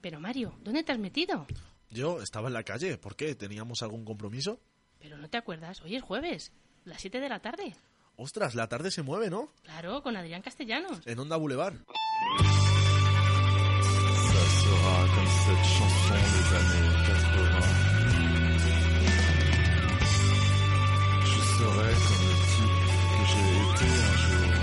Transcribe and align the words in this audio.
Pero 0.00 0.20
Mario, 0.20 0.54
¿dónde 0.62 0.82
te 0.82 0.92
has 0.92 0.98
metido? 0.98 1.46
Yo 1.90 2.22
estaba 2.22 2.48
en 2.48 2.54
la 2.54 2.62
calle. 2.62 2.96
¿Por 2.98 3.16
qué? 3.16 3.34
¿Teníamos 3.34 3.82
algún 3.82 4.04
compromiso? 4.04 4.60
Pero 4.98 5.16
no 5.18 5.28
te 5.28 5.36
acuerdas, 5.38 5.80
hoy 5.82 5.96
es 5.96 6.02
jueves, 6.02 6.52
las 6.84 7.00
7 7.00 7.20
de 7.20 7.28
la 7.28 7.40
tarde. 7.40 7.74
Ostras, 8.16 8.54
la 8.54 8.68
tarde 8.68 8.90
se 8.90 9.02
mueve, 9.02 9.30
¿no? 9.30 9.52
Claro, 9.62 10.02
con 10.02 10.16
Adrián 10.16 10.42
Castellanos. 10.42 11.00
En 11.06 11.18
Onda 11.18 11.36
Boulevard. 11.36 11.74
Ça 14.30 14.44
sera 14.62 14.96
comme 15.14 15.32
cette 15.44 15.64
chanson 15.64 16.14
des 16.14 16.48
années 16.60 16.88
80. 17.06 17.60
Je 21.24 21.40
serai 21.56 21.92
comme 22.06 22.24
le 22.28 22.34
type 22.50 22.80
que 23.16 23.22
j'ai 23.30 23.48
été 23.64 23.86
un 23.88 24.16
jour. 24.16 24.59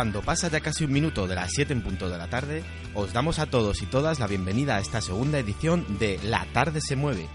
Cuando 0.00 0.22
pasa 0.22 0.48
ya 0.48 0.60
casi 0.60 0.84
un 0.84 0.92
minuto 0.92 1.26
de 1.26 1.34
las 1.34 1.50
7 1.52 1.74
en 1.74 1.82
punto 1.82 2.08
de 2.08 2.16
la 2.16 2.26
tarde, 2.26 2.64
os 2.94 3.12
damos 3.12 3.38
a 3.38 3.44
todos 3.44 3.82
y 3.82 3.86
todas 3.86 4.18
la 4.18 4.26
bienvenida 4.26 4.76
a 4.76 4.80
esta 4.80 5.02
segunda 5.02 5.38
edición 5.38 5.98
de 5.98 6.18
La 6.22 6.46
tarde 6.54 6.80
se 6.80 6.96
mueve. 6.96 7.28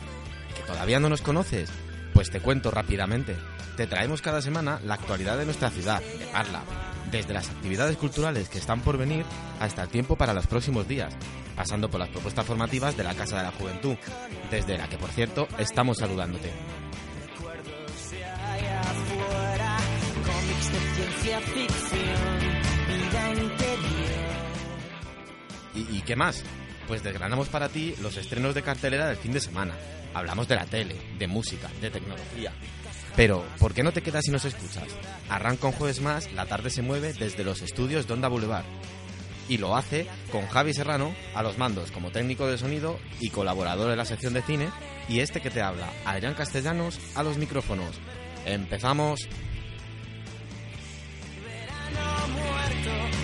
¿Que 0.55 0.63
todavía 0.63 0.99
no 0.99 1.07
nos 1.07 1.21
conoces? 1.21 1.69
Pues 2.11 2.31
te 2.31 2.39
cuento 2.39 2.71
rápidamente. 2.71 3.35
Te 3.77 3.85
traemos 3.85 4.23
cada 4.23 4.41
semana 4.41 4.79
la 4.83 4.95
actualidad 4.95 5.37
de 5.37 5.45
nuestra 5.45 5.69
ciudad, 5.69 6.01
de 6.01 6.25
Parla, 6.25 6.63
desde 7.11 7.35
las 7.35 7.51
actividades 7.51 7.97
culturales 7.97 8.49
que 8.49 8.57
están 8.57 8.81
por 8.81 8.97
venir 8.97 9.27
hasta 9.59 9.83
el 9.83 9.89
tiempo 9.89 10.15
para 10.15 10.33
los 10.33 10.47
próximos 10.47 10.87
días, 10.87 11.13
pasando 11.55 11.87
por 11.87 11.99
las 11.99 12.09
propuestas 12.09 12.47
formativas 12.47 12.97
de 12.97 13.03
la 13.03 13.13
Casa 13.13 13.37
de 13.37 13.43
la 13.43 13.51
Juventud, 13.51 13.95
desde 14.49 14.75
la 14.75 14.89
que 14.89 14.97
por 14.97 15.11
cierto 15.11 15.47
estamos 15.59 15.99
saludándote. 15.99 16.51
¿Y, 25.75 26.01
qué 26.01 26.15
más? 26.15 26.43
Pues 26.87 27.03
desgranamos 27.03 27.49
para 27.49 27.69
ti 27.69 27.95
los 28.01 28.17
estrenos 28.17 28.55
de 28.55 28.61
cartelera 28.61 29.07
del 29.07 29.17
fin 29.17 29.33
de 29.33 29.41
semana. 29.41 29.73
Hablamos 30.13 30.47
de 30.47 30.55
la 30.55 30.65
tele, 30.65 30.95
de 31.17 31.27
música, 31.27 31.69
de 31.81 31.89
tecnología. 31.89 32.53
Pero, 33.15 33.45
¿por 33.59 33.73
qué 33.73 33.83
no 33.83 33.91
te 33.91 34.01
quedas 34.01 34.27
y 34.27 34.31
nos 34.31 34.45
escuchas? 34.45 34.87
Arranca 35.29 35.67
un 35.67 35.73
jueves 35.73 36.01
más, 36.01 36.31
la 36.33 36.45
tarde 36.45 36.69
se 36.69 36.81
mueve 36.81 37.13
desde 37.13 37.43
los 37.43 37.61
estudios 37.61 38.07
de 38.07 38.13
Onda 38.13 38.27
Boulevard. 38.27 38.65
Y 39.47 39.57
lo 39.57 39.75
hace 39.75 40.07
con 40.31 40.47
Javi 40.47 40.73
Serrano 40.73 41.13
a 41.33 41.43
los 41.43 41.57
mandos 41.57 41.91
como 41.91 42.11
técnico 42.11 42.47
de 42.47 42.57
sonido 42.57 42.99
y 43.19 43.29
colaborador 43.29 43.89
de 43.89 43.95
la 43.95 44.05
sección 44.05 44.33
de 44.33 44.41
cine. 44.41 44.69
Y 45.07 45.19
este 45.19 45.39
que 45.39 45.51
te 45.51 45.61
habla, 45.61 45.91
Adrián 46.05 46.33
Castellanos, 46.33 46.99
a 47.15 47.23
los 47.23 47.37
micrófonos. 47.37 47.99
Empezamos. 48.45 49.27
Verano 51.43 52.27
muerto, 52.27 53.17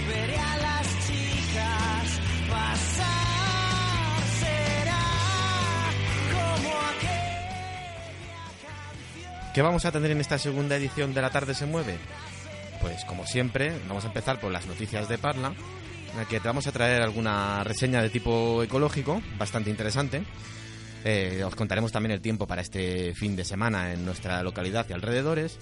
¿Qué 9.53 9.61
vamos 9.61 9.83
a 9.83 9.91
tener 9.91 10.11
en 10.11 10.21
esta 10.21 10.37
segunda 10.37 10.77
edición 10.77 11.13
de 11.13 11.21
La 11.21 11.29
tarde 11.29 11.53
se 11.53 11.65
mueve? 11.65 11.97
Pues 12.79 13.03
como 13.03 13.25
siempre, 13.25 13.73
vamos 13.85 14.05
a 14.05 14.07
empezar 14.07 14.39
por 14.39 14.49
las 14.49 14.65
noticias 14.65 15.09
de 15.09 15.17
Parla, 15.17 15.53
en 16.11 16.17
la 16.17 16.23
que 16.23 16.39
te 16.39 16.47
vamos 16.47 16.67
a 16.67 16.71
traer 16.71 17.01
alguna 17.01 17.61
reseña 17.65 18.01
de 18.01 18.09
tipo 18.09 18.63
ecológico, 18.63 19.21
bastante 19.37 19.69
interesante. 19.69 20.23
Eh, 21.03 21.43
os 21.45 21.53
contaremos 21.53 21.91
también 21.91 22.13
el 22.13 22.21
tiempo 22.21 22.47
para 22.47 22.61
este 22.61 23.13
fin 23.13 23.35
de 23.35 23.43
semana 23.43 23.91
en 23.91 24.05
nuestra 24.05 24.41
localidad 24.41 24.85
y 24.89 24.93
alrededores. 24.93 25.59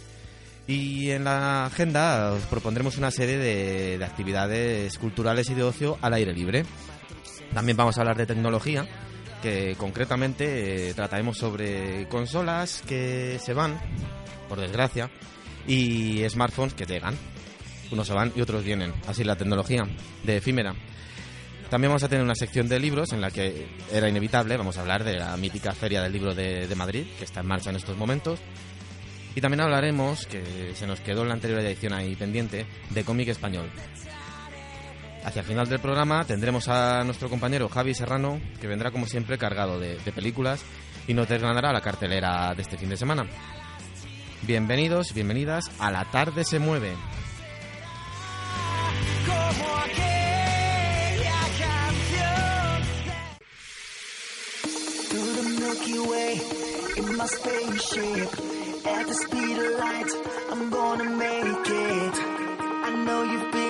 Y 0.68 1.10
en 1.10 1.24
la 1.24 1.66
agenda 1.66 2.34
os 2.34 2.44
propondremos 2.44 3.00
una 3.00 3.10
serie 3.10 3.40
de, 3.40 3.98
de 3.98 4.06
actividades 4.06 5.00
culturales 5.00 5.50
y 5.50 5.56
de 5.56 5.64
ocio 5.64 5.98
al 6.04 6.14
aire 6.14 6.32
libre. 6.32 6.64
También 7.56 7.76
vamos 7.76 7.98
a 7.98 8.02
hablar 8.02 8.18
de 8.18 8.28
tecnología, 8.28 8.88
que 9.42 9.76
concretamente 9.78 10.90
eh, 10.90 10.94
trataremos 10.94 11.38
sobre 11.38 12.08
consolas 12.08 12.84
que 12.88 13.40
se 13.44 13.54
van, 13.54 13.80
por 14.48 14.60
desgracia, 14.60 15.10
y 15.68 16.28
smartphones 16.30 16.74
que 16.74 16.86
llegan. 16.86 17.16
Unos 17.92 18.08
se 18.08 18.14
van 18.14 18.32
y 18.36 18.42
otros 18.42 18.64
vienen. 18.64 18.94
Así 19.08 19.24
la 19.24 19.36
tecnología 19.36 19.84
de 20.24 20.38
efímera. 20.38 20.74
También 21.70 21.90
vamos 21.90 22.04
a 22.04 22.10
tener 22.10 22.24
una 22.24 22.36
sección 22.36 22.68
de 22.68 22.80
libros 22.80 23.14
en 23.14 23.22
la 23.22 23.30
que 23.30 23.68
era 23.92 24.10
inevitable, 24.10 24.58
vamos 24.58 24.78
a 24.78 24.82
hablar 24.82 25.04
de 25.04 25.20
la 25.20 25.38
mítica 25.38 25.72
Feria 25.74 26.02
del 26.02 26.12
Libro 26.12 26.34
de, 26.34 26.68
de 26.68 26.76
Madrid, 26.76 27.06
que 27.18 27.26
está 27.26 27.42
en 27.42 27.48
marcha 27.48 27.70
en 27.70 27.76
estos 27.76 27.96
momentos. 27.96 28.40
Y 29.36 29.42
también 29.42 29.62
hablaremos, 29.62 30.26
que 30.26 30.74
se 30.74 30.88
nos 30.88 31.00
quedó 31.00 31.22
en 31.22 31.28
la 31.28 31.36
anterior 31.36 31.60
edición 31.60 31.94
ahí 31.94 32.16
pendiente, 32.16 32.66
de 32.90 33.04
cómic 33.04 33.30
español. 33.30 33.70
Hacia 35.30 35.42
el 35.42 35.46
final 35.46 35.70
del 35.70 35.78
programa 35.78 36.26
tendremos 36.26 36.68
a 36.70 37.04
nuestro 37.04 37.30
compañero 37.30 37.70
Javi 37.70 37.94
Serrano, 37.94 38.42
que 38.60 38.66
vendrá 38.66 38.90
como 38.90 39.06
siempre 39.06 39.38
cargado 39.38 39.80
de, 39.80 40.00
de 40.00 40.12
películas 40.12 40.66
y 41.08 41.14
nos 41.14 41.30
desgranará 41.30 41.72
la 41.72 41.82
cartelera 41.82 42.52
de 42.56 42.64
este 42.64 42.80
fin 42.80 42.90
de 42.90 42.98
semana. 42.98 43.28
Bienvenidos 44.42 45.14
bienvenidas 45.14 45.70
a 45.78 45.92
La 45.92 46.06
Tarde 46.06 46.44
se 46.44 46.58
mueve. 46.58 46.96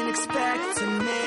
Expecting 0.09 0.97
me. 1.07 1.23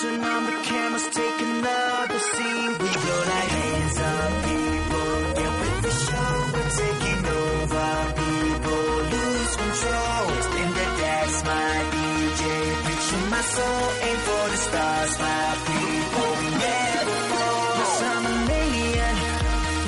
Turn 0.00 0.20
on 0.24 0.42
the 0.48 0.56
cameras, 0.68 1.06
take 1.12 1.38
another 1.48 2.20
scene. 2.32 2.72
We 2.82 2.90
go 3.06 3.16
like 3.32 3.50
hands 3.60 3.98
up, 4.12 4.30
people. 4.48 5.12
Get 5.38 5.52
with 5.60 5.78
the 5.86 5.92
show, 6.06 6.32
we're 6.54 6.72
taking 6.82 7.22
over. 7.42 7.90
People 8.22 8.88
lose 9.14 9.54
control. 9.62 10.24
In 10.62 10.70
the 10.78 10.86
dance, 11.02 11.38
my 11.50 11.74
DJ, 11.92 12.42
preaching 12.84 13.26
my 13.34 13.42
soul. 13.54 13.84
Aim 14.06 14.18
for 14.26 14.44
the 14.52 14.58
stars, 14.66 15.12
my 15.26 15.46
people. 15.68 16.32
Never 16.64 17.18
fall. 17.30 17.68
Yes, 17.80 17.96
I'm 18.12 18.24
an 18.32 18.50
alien. 18.62 19.16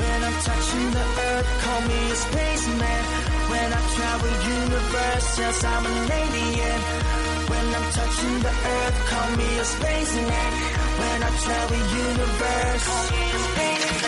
When 0.01 0.19
I'm 0.29 0.39
touching 0.49 0.89
the 0.99 1.07
earth, 1.29 1.49
call 1.65 1.81
me 1.91 2.01
a 2.13 2.19
spaceman. 2.27 3.03
When 3.53 3.69
I 3.79 3.81
travel 3.97 4.33
universe, 4.61 5.29
yes, 5.39 5.65
I'm 5.65 5.85
an 5.87 6.13
alien. 6.21 7.30
When 7.51 7.67
I'm 7.79 7.87
touching 7.99 8.37
the 8.47 8.55
earth, 8.75 8.99
call 9.11 9.29
me 9.37 9.49
a 9.59 9.65
spaceman. 9.65 10.53
When 11.01 11.19
I 11.29 11.31
travel 11.45 11.83
universe, 12.07 12.85
call 12.87 13.05
me 13.15 13.25
a. 13.39 14.00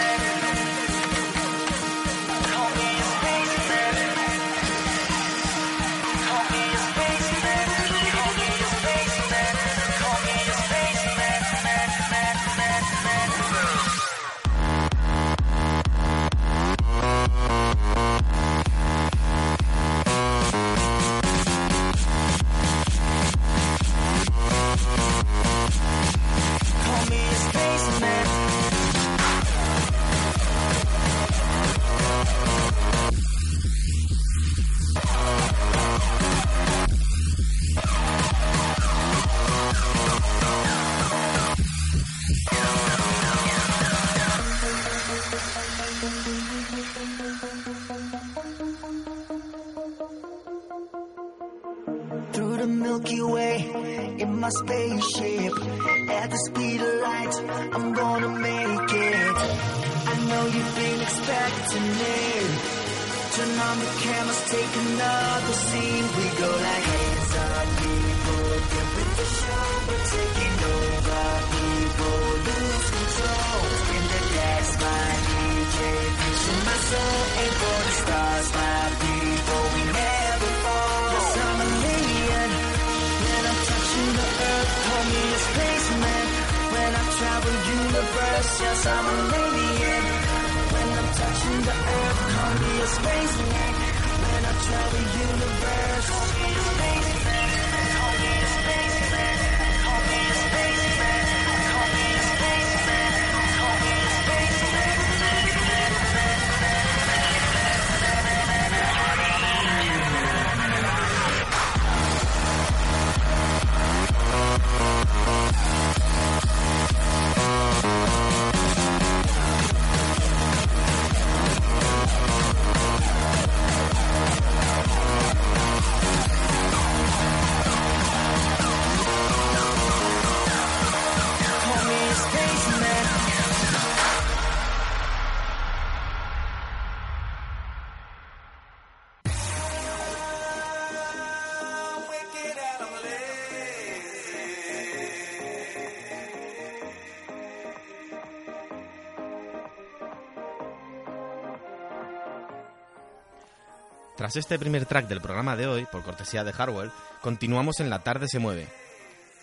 Tras 154.22 154.36
este 154.36 154.56
primer 154.56 154.86
track 154.86 155.08
del 155.08 155.20
programa 155.20 155.56
de 155.56 155.66
hoy, 155.66 155.84
por 155.90 156.04
cortesía 156.04 156.44
de 156.44 156.52
Hardwell, 156.52 156.92
continuamos 157.20 157.80
en 157.80 157.90
La 157.90 158.04
Tarde 158.04 158.28
se 158.28 158.38
mueve. 158.38 158.68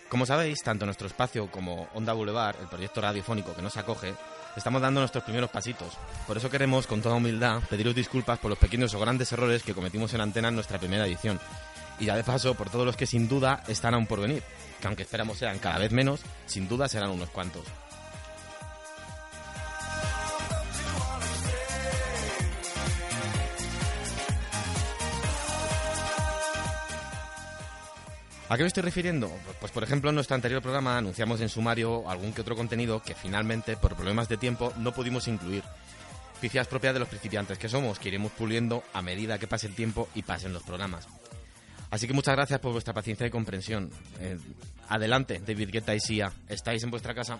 Como 0.08 0.24
sabéis, 0.24 0.62
tanto 0.62 0.86
nuestro 0.86 1.06
espacio 1.06 1.50
como 1.50 1.86
Onda 1.92 2.14
Boulevard, 2.14 2.56
el 2.62 2.68
proyecto 2.68 3.02
radiofónico 3.02 3.54
que 3.54 3.60
nos 3.60 3.76
acoge, 3.76 4.14
estamos 4.56 4.80
dando 4.80 5.00
nuestros 5.00 5.22
primeros 5.22 5.50
pasitos. 5.50 5.98
Por 6.26 6.38
eso 6.38 6.48
queremos, 6.48 6.86
con 6.86 7.02
toda 7.02 7.16
humildad, 7.16 7.60
pediros 7.68 7.94
disculpas 7.94 8.38
por 8.38 8.48
los 8.48 8.58
pequeños 8.58 8.94
o 8.94 9.00
grandes 9.00 9.30
errores 9.32 9.62
que 9.62 9.74
cometimos 9.74 10.14
en 10.14 10.22
antena 10.22 10.48
en 10.48 10.54
nuestra 10.54 10.78
primera 10.78 11.06
edición. 11.06 11.38
Y 11.98 12.06
ya 12.06 12.16
de 12.16 12.24
paso, 12.24 12.54
por 12.54 12.70
todos 12.70 12.86
los 12.86 12.96
que 12.96 13.06
sin 13.06 13.28
duda 13.28 13.62
están 13.68 13.92
aún 13.92 14.06
por 14.06 14.22
venir, 14.22 14.42
que 14.80 14.86
aunque 14.86 15.02
esperamos 15.02 15.36
sean 15.36 15.58
cada 15.58 15.76
vez 15.76 15.92
menos, 15.92 16.20
sin 16.46 16.68
duda 16.68 16.88
serán 16.88 17.10
unos 17.10 17.28
cuantos. 17.28 17.64
¿A 28.50 28.56
qué 28.56 28.64
me 28.64 28.66
estoy 28.66 28.82
refiriendo? 28.82 29.30
Pues 29.60 29.70
por 29.70 29.84
ejemplo 29.84 30.10
en 30.10 30.16
nuestro 30.16 30.34
anterior 30.34 30.60
programa 30.60 30.98
anunciamos 30.98 31.40
en 31.40 31.48
sumario 31.48 32.10
algún 32.10 32.32
que 32.32 32.40
otro 32.40 32.56
contenido 32.56 33.00
que 33.00 33.14
finalmente 33.14 33.76
por 33.76 33.94
problemas 33.94 34.28
de 34.28 34.38
tiempo 34.38 34.72
no 34.76 34.92
pudimos 34.92 35.28
incluir. 35.28 35.62
Pifias 36.40 36.66
propias 36.66 36.92
de 36.92 36.98
los 36.98 37.08
principiantes 37.08 37.58
que 37.58 37.68
somos, 37.68 38.00
que 38.00 38.08
iremos 38.08 38.32
puliendo 38.32 38.82
a 38.92 39.02
medida 39.02 39.38
que 39.38 39.46
pase 39.46 39.68
el 39.68 39.76
tiempo 39.76 40.08
y 40.16 40.22
pasen 40.22 40.52
los 40.52 40.64
programas. 40.64 41.06
Así 41.90 42.08
que 42.08 42.12
muchas 42.12 42.34
gracias 42.34 42.58
por 42.58 42.72
vuestra 42.72 42.92
paciencia 42.92 43.24
y 43.24 43.30
comprensión. 43.30 43.88
Eh, 44.18 44.36
adelante, 44.88 45.40
David 45.46 45.70
Guetta 45.70 45.94
y 45.94 46.00
Sia. 46.00 46.32
¿Estáis 46.48 46.82
en 46.82 46.90
vuestra 46.90 47.14
casa? 47.14 47.38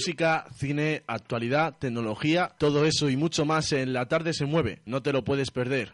Música, 0.00 0.46
cine, 0.56 1.02
actualidad, 1.06 1.76
tecnología, 1.78 2.52
todo 2.56 2.86
eso 2.86 3.10
y 3.10 3.18
mucho 3.18 3.44
más 3.44 3.70
en 3.72 3.92
La 3.92 4.08
tarde 4.08 4.32
se 4.32 4.46
mueve. 4.46 4.80
No 4.86 5.02
te 5.02 5.12
lo 5.12 5.24
puedes 5.24 5.50
perder. 5.50 5.92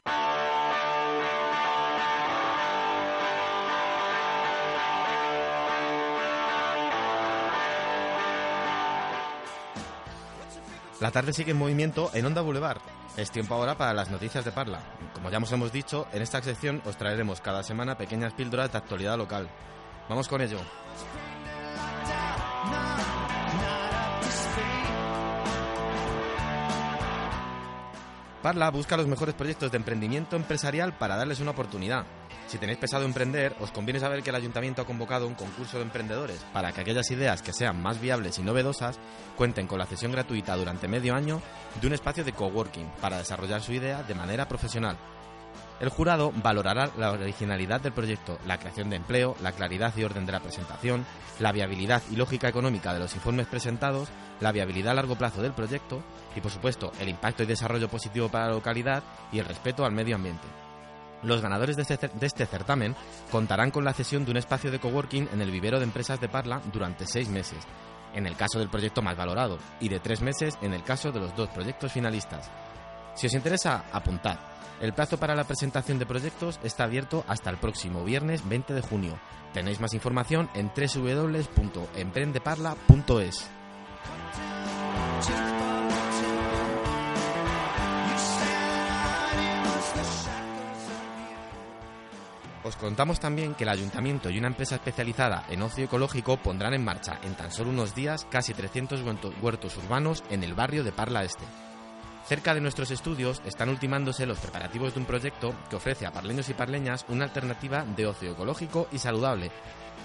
La 11.00 11.10
tarde 11.10 11.32
sigue 11.32 11.50
en 11.50 11.56
movimiento 11.56 12.12
en 12.14 12.26
Onda 12.26 12.42
Boulevard. 12.42 12.78
Es 13.16 13.32
tiempo 13.32 13.56
ahora 13.56 13.76
para 13.76 13.92
las 13.92 14.12
noticias 14.12 14.44
de 14.44 14.52
Parla. 14.52 14.82
Como 15.14 15.30
ya 15.30 15.38
os 15.38 15.50
hemos 15.50 15.72
dicho, 15.72 16.06
en 16.12 16.22
esta 16.22 16.40
sección 16.40 16.80
os 16.84 16.96
traeremos 16.96 17.40
cada 17.40 17.64
semana 17.64 17.98
pequeñas 17.98 18.34
píldoras 18.34 18.70
de 18.70 18.78
actualidad 18.78 19.18
local. 19.18 19.48
Vamos 20.08 20.28
con 20.28 20.42
ello. 20.42 20.60
Parla 28.46 28.70
busca 28.70 28.96
los 28.96 29.08
mejores 29.08 29.34
proyectos 29.34 29.72
de 29.72 29.76
emprendimiento 29.76 30.36
empresarial 30.36 30.96
para 30.96 31.16
darles 31.16 31.40
una 31.40 31.50
oportunidad. 31.50 32.06
Si 32.46 32.58
tenéis 32.58 32.78
pensado 32.78 33.04
emprender, 33.04 33.56
os 33.58 33.72
conviene 33.72 33.98
saber 33.98 34.22
que 34.22 34.30
el 34.30 34.36
ayuntamiento 34.36 34.80
ha 34.82 34.86
convocado 34.86 35.26
un 35.26 35.34
concurso 35.34 35.78
de 35.78 35.82
emprendedores 35.82 36.46
para 36.52 36.70
que 36.70 36.82
aquellas 36.82 37.10
ideas 37.10 37.42
que 37.42 37.52
sean 37.52 37.82
más 37.82 38.00
viables 38.00 38.38
y 38.38 38.42
novedosas 38.42 39.00
cuenten 39.36 39.66
con 39.66 39.80
la 39.80 39.86
cesión 39.86 40.12
gratuita 40.12 40.54
durante 40.54 40.86
medio 40.86 41.16
año 41.16 41.42
de 41.80 41.88
un 41.88 41.94
espacio 41.94 42.22
de 42.22 42.34
coworking 42.34 42.86
para 43.00 43.18
desarrollar 43.18 43.62
su 43.62 43.72
idea 43.72 44.04
de 44.04 44.14
manera 44.14 44.46
profesional. 44.46 44.96
El 45.78 45.90
jurado 45.90 46.32
valorará 46.42 46.90
la 46.96 47.12
originalidad 47.12 47.82
del 47.82 47.92
proyecto, 47.92 48.38
la 48.46 48.58
creación 48.58 48.88
de 48.88 48.96
empleo, 48.96 49.36
la 49.42 49.52
claridad 49.52 49.94
y 49.94 50.04
orden 50.04 50.24
de 50.24 50.32
la 50.32 50.40
presentación, 50.40 51.04
la 51.38 51.52
viabilidad 51.52 52.02
y 52.10 52.16
lógica 52.16 52.48
económica 52.48 52.94
de 52.94 53.00
los 53.00 53.14
informes 53.14 53.46
presentados, 53.46 54.08
la 54.40 54.52
viabilidad 54.52 54.92
a 54.92 54.94
largo 54.94 55.16
plazo 55.16 55.42
del 55.42 55.52
proyecto 55.52 56.02
y, 56.34 56.40
por 56.40 56.50
supuesto, 56.50 56.92
el 56.98 57.10
impacto 57.10 57.42
y 57.42 57.46
desarrollo 57.46 57.88
positivo 57.88 58.30
para 58.30 58.46
la 58.46 58.54
localidad 58.54 59.02
y 59.32 59.38
el 59.38 59.44
respeto 59.44 59.84
al 59.84 59.92
medio 59.92 60.16
ambiente. 60.16 60.46
Los 61.22 61.42
ganadores 61.42 61.76
de 61.76 61.82
este, 61.82 62.10
este 62.20 62.46
certamen 62.46 62.94
contarán 63.30 63.70
con 63.70 63.84
la 63.84 63.92
cesión 63.92 64.24
de 64.24 64.30
un 64.30 64.36
espacio 64.38 64.70
de 64.70 64.78
coworking 64.78 65.28
en 65.32 65.42
el 65.42 65.50
vivero 65.50 65.78
de 65.78 65.84
empresas 65.84 66.20
de 66.20 66.28
Parla 66.28 66.62
durante 66.72 67.06
seis 67.06 67.28
meses, 67.28 67.58
en 68.14 68.26
el 68.26 68.36
caso 68.36 68.58
del 68.58 68.70
proyecto 68.70 69.02
más 69.02 69.16
valorado, 69.16 69.58
y 69.80 69.90
de 69.90 70.00
tres 70.00 70.22
meses 70.22 70.56
en 70.62 70.72
el 70.72 70.82
caso 70.84 71.12
de 71.12 71.20
los 71.20 71.36
dos 71.36 71.50
proyectos 71.50 71.92
finalistas. 71.92 72.50
Si 73.14 73.26
os 73.26 73.34
interesa, 73.34 73.84
apuntad. 73.92 74.55
El 74.80 74.92
plazo 74.92 75.18
para 75.18 75.34
la 75.34 75.44
presentación 75.44 75.98
de 75.98 76.06
proyectos 76.06 76.60
está 76.62 76.84
abierto 76.84 77.24
hasta 77.28 77.50
el 77.50 77.56
próximo 77.56 78.04
viernes 78.04 78.46
20 78.48 78.74
de 78.74 78.82
junio. 78.82 79.18
Tenéis 79.52 79.80
más 79.80 79.94
información 79.94 80.48
en 80.54 80.70
www.emprendeparla.es. 80.76 83.48
Os 92.64 92.74
contamos 92.76 93.20
también 93.20 93.54
que 93.54 93.62
el 93.62 93.70
ayuntamiento 93.70 94.28
y 94.28 94.38
una 94.38 94.48
empresa 94.48 94.74
especializada 94.74 95.44
en 95.48 95.62
ocio 95.62 95.84
ecológico 95.84 96.36
pondrán 96.38 96.74
en 96.74 96.84
marcha 96.84 97.20
en 97.22 97.36
tan 97.36 97.52
solo 97.52 97.70
unos 97.70 97.94
días 97.94 98.26
casi 98.28 98.54
300 98.54 99.02
huerto- 99.02 99.32
huertos 99.40 99.76
urbanos 99.76 100.24
en 100.30 100.42
el 100.42 100.54
barrio 100.54 100.82
de 100.82 100.90
Parla 100.90 101.22
Este. 101.22 101.44
Cerca 102.26 102.54
de 102.54 102.60
nuestros 102.60 102.90
estudios 102.90 103.40
están 103.44 103.68
ultimándose 103.68 104.26
los 104.26 104.40
preparativos 104.40 104.92
de 104.92 104.98
un 104.98 105.06
proyecto 105.06 105.54
que 105.70 105.76
ofrece 105.76 106.06
a 106.06 106.12
parleños 106.12 106.48
y 106.48 106.54
parleñas 106.54 107.06
una 107.08 107.24
alternativa 107.24 107.84
de 107.84 108.04
ocio 108.04 108.32
ecológico 108.32 108.88
y 108.90 108.98
saludable. 108.98 109.52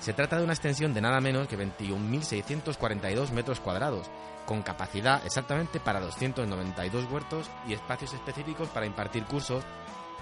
Se 0.01 0.13
trata 0.13 0.37
de 0.37 0.43
una 0.43 0.53
extensión 0.53 0.93
de 0.93 1.01
nada 1.01 1.19
menos 1.19 1.47
que 1.47 1.57
21.642 1.57 3.31
metros 3.31 3.59
cuadrados, 3.59 4.11
con 4.45 4.61
capacidad 4.61 5.25
exactamente 5.25 5.79
para 5.79 5.99
292 5.99 7.11
huertos 7.11 7.49
y 7.67 7.73
espacios 7.73 8.13
específicos 8.13 8.69
para 8.69 8.85
impartir 8.85 9.23
cursos 9.23 9.63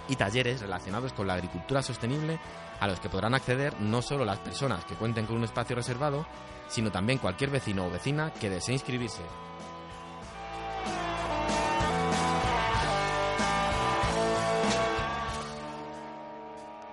y 0.08 0.16
talleres 0.16 0.62
relacionados 0.62 1.12
con 1.12 1.28
la 1.28 1.34
agricultura 1.34 1.82
sostenible 1.82 2.40
a 2.80 2.88
los 2.88 3.02
que 3.02 3.10
podrán 3.10 3.36
acceder 3.36 3.80
no 3.82 4.02
solo 4.02 4.24
las 4.24 4.40
personas 4.40 4.86
que 4.86 4.96
cuenten 4.96 5.26
con 5.26 5.36
un 5.36 5.44
espacio 5.44 5.76
reservado, 5.76 6.26
sino 6.70 6.94
también 6.94 7.20
cualquier 7.20 7.50
vecino 7.50 7.88
o 7.88 7.92
vecina 7.92 8.32
que 8.32 8.50
desee 8.50 8.74
inscribirse. 8.74 9.49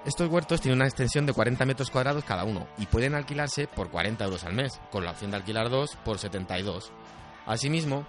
Estos 0.06 0.30
huertos 0.30 0.60
tienen 0.60 0.78
una 0.78 0.86
extensión 0.86 1.26
de 1.26 1.32
40 1.32 1.66
metros 1.66 1.90
cuadrados 1.90 2.22
cada 2.22 2.44
uno 2.44 2.68
y 2.78 2.86
pueden 2.86 3.16
alquilarse 3.16 3.66
por 3.66 3.90
40 3.90 4.24
euros 4.24 4.44
al 4.44 4.54
mes, 4.54 4.80
con 4.92 5.04
la 5.04 5.10
opción 5.10 5.32
de 5.32 5.38
alquilar 5.38 5.68
dos 5.68 5.96
por 6.04 6.20
72. 6.20 6.92
Asimismo, 7.44 8.06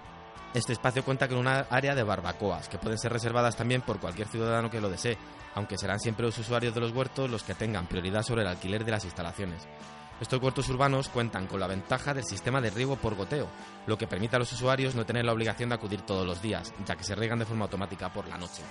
este 0.53 0.73
espacio 0.73 1.03
cuenta 1.03 1.27
con 1.27 1.39
una 1.39 1.61
área 1.71 1.95
de 1.95 2.03
barbacoas, 2.03 2.69
que 2.69 2.77
pueden 2.77 2.99
ser 2.99 3.11
reservadas 3.11 3.55
también 3.55 3.81
por 3.81 3.99
cualquier 3.99 4.27
ciudadano 4.27 4.69
que 4.69 4.79
lo 4.79 4.91
desee, 4.91 5.17
aunque 5.55 5.79
serán 5.79 5.99
siempre 5.99 6.23
los 6.23 6.37
usuarios 6.37 6.75
de 6.75 6.81
los 6.81 6.91
huertos 6.91 7.31
los 7.31 7.41
que 7.41 7.55
tengan 7.55 7.87
prioridad 7.87 8.21
sobre 8.21 8.43
el 8.43 8.49
alquiler 8.49 8.85
de 8.85 8.91
las 8.91 9.03
instalaciones. 9.03 9.67
Estos 10.21 10.39
huertos 10.39 10.69
urbanos 10.69 11.09
cuentan 11.09 11.47
con 11.47 11.59
la 11.59 11.65
ventaja 11.65 12.13
del 12.13 12.25
sistema 12.25 12.61
de 12.61 12.69
riego 12.69 12.97
por 12.97 13.15
goteo, 13.15 13.47
lo 13.87 13.97
que 13.97 14.05
permite 14.05 14.35
a 14.35 14.39
los 14.39 14.53
usuarios 14.53 14.93
no 14.93 15.03
tener 15.03 15.25
la 15.25 15.33
obligación 15.33 15.69
de 15.69 15.75
acudir 15.75 16.01
todos 16.01 16.27
los 16.27 16.43
días, 16.43 16.75
ya 16.85 16.95
que 16.95 17.03
se 17.03 17.15
riegan 17.15 17.39
de 17.39 17.45
forma 17.45 17.65
automática 17.65 18.13
por 18.13 18.27
la 18.27 18.37
noche. 18.37 18.61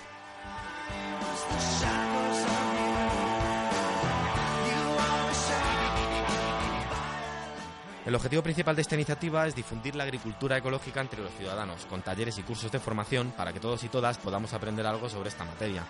El 8.07 8.15
objetivo 8.15 8.41
principal 8.41 8.73
de 8.73 8.83
esta 8.83 8.95
iniciativa 8.95 9.45
es 9.47 9.53
difundir 9.53 9.93
la 9.93 10.05
agricultura 10.05 10.57
ecológica 10.57 11.01
entre 11.01 11.21
los 11.21 11.33
ciudadanos, 11.33 11.85
con 11.87 12.01
talleres 12.01 12.37
y 12.37 12.43
cursos 12.43 12.71
de 12.71 12.79
formación 12.79 13.33
para 13.35 13.51
que 13.51 13.59
todos 13.59 13.83
y 13.83 13.89
todas 13.89 14.17
podamos 14.17 14.53
aprender 14.53 14.87
algo 14.87 15.09
sobre 15.09 15.27
esta 15.27 15.43
materia. 15.43 15.83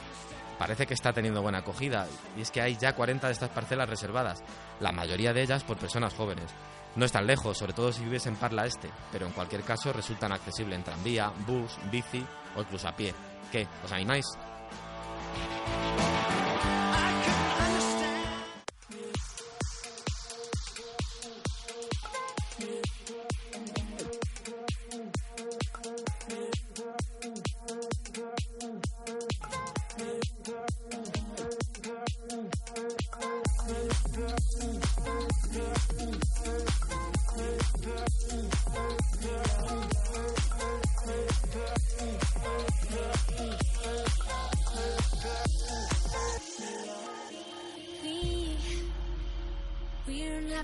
Parece 0.57 0.87
que 0.87 0.95
está 0.95 1.13
teniendo 1.13 1.43
buena 1.43 1.59
acogida, 1.59 2.07
y 2.35 2.41
es 2.41 2.49
que 2.49 2.59
hay 2.59 2.75
ya 2.75 2.95
40 2.95 3.27
de 3.27 3.33
estas 3.33 3.51
parcelas 3.51 3.87
reservadas, 3.87 4.43
la 4.79 4.91
mayoría 4.91 5.31
de 5.31 5.43
ellas 5.43 5.63
por 5.63 5.77
personas 5.77 6.15
jóvenes. 6.15 6.49
No 6.95 7.05
están 7.05 7.27
lejos, 7.27 7.55
sobre 7.55 7.73
todo 7.73 7.91
si 7.91 8.03
vives 8.03 8.25
en 8.25 8.35
Parla 8.35 8.65
Este, 8.65 8.89
pero 9.11 9.27
en 9.27 9.33
cualquier 9.33 9.61
caso 9.61 9.93
resultan 9.93 10.31
accesibles 10.31 10.75
en 10.75 10.85
tranvía, 10.85 11.31
bus, 11.45 11.77
bici 11.91 12.25
o 12.55 12.61
incluso 12.61 12.87
a 12.87 12.95
pie. 12.95 13.13
¿Qué? 13.51 13.67
¿Os 13.85 13.91
animáis? 13.91 14.25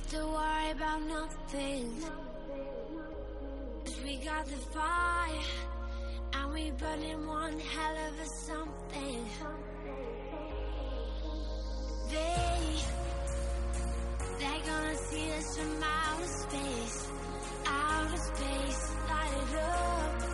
have 0.03 0.11
to 0.11 0.25
worry 0.25 0.71
about 0.71 1.01
nothing. 1.03 1.93
Cause 3.85 3.99
we 4.03 4.17
got 4.17 4.45
the 4.45 4.57
fire, 4.73 5.29
and 6.33 6.53
we 6.53 6.71
burning 6.71 7.27
one 7.27 7.59
hell 7.59 7.97
of 8.07 8.19
a 8.19 8.25
something. 8.25 9.25
They, 12.09 12.79
they're 14.39 14.65
gonna 14.65 14.97
see 14.97 15.31
us 15.31 15.57
from 15.57 15.83
outer 15.83 16.27
space, 16.27 17.07
outer 17.65 18.17
space, 18.17 18.91
light 19.09 19.33
it 19.41 19.55
up. 19.59 20.32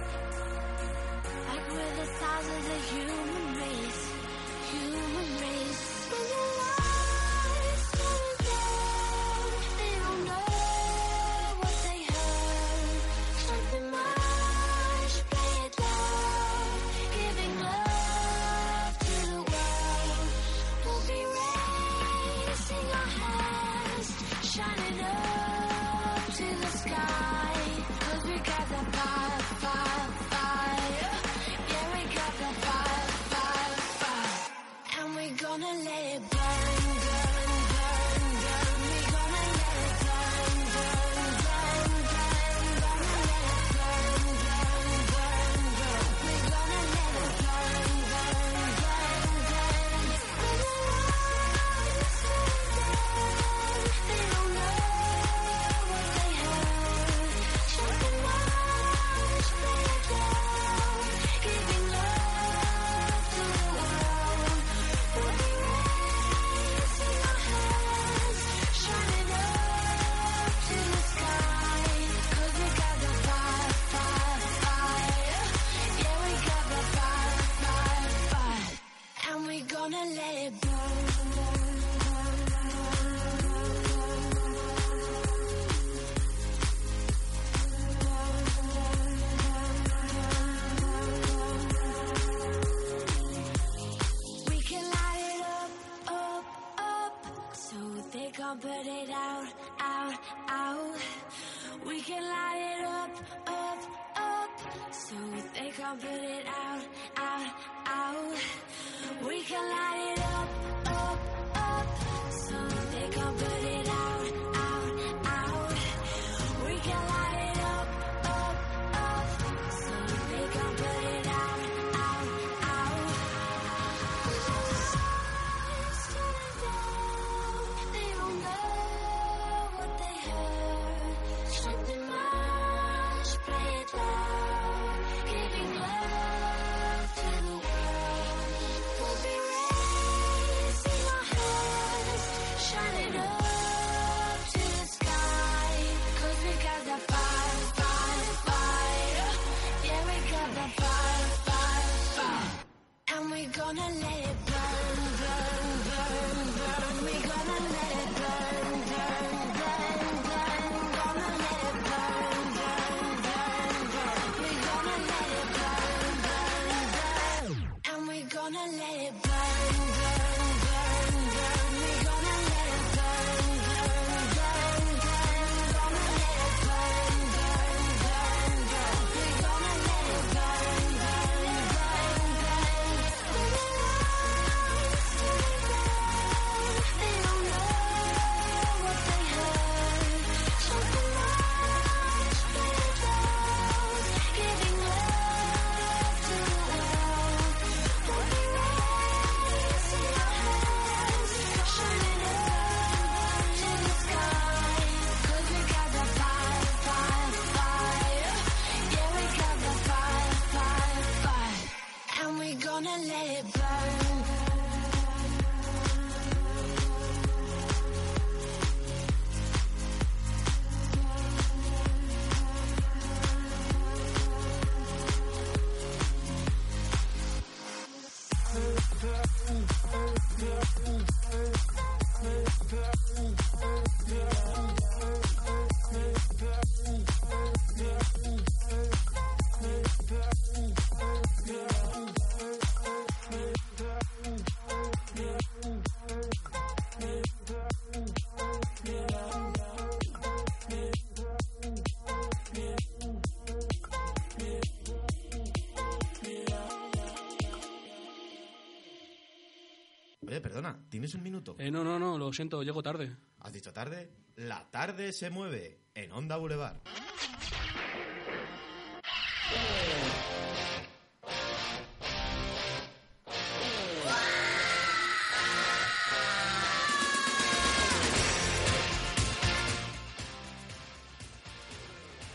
Oye, 260.30 260.42
perdona, 260.42 260.78
¿tienes 260.89 261.15
un 261.15 261.24
minuto? 261.24 261.56
Eh, 261.58 261.72
no, 261.72 261.84
no, 261.84 261.98
no, 261.98 262.15
lo 262.15 262.32
siento, 262.32 262.62
llego 262.62 262.84
tarde. 262.84 263.12
¿Has 263.39 263.52
dicho 263.52 263.74
tarde? 263.74 264.12
La 264.36 264.70
tarde 264.70 265.12
se 265.12 265.32
mueve 265.32 265.80
en 265.96 266.12
Onda 266.12 266.38
Boulevard. 266.38 266.78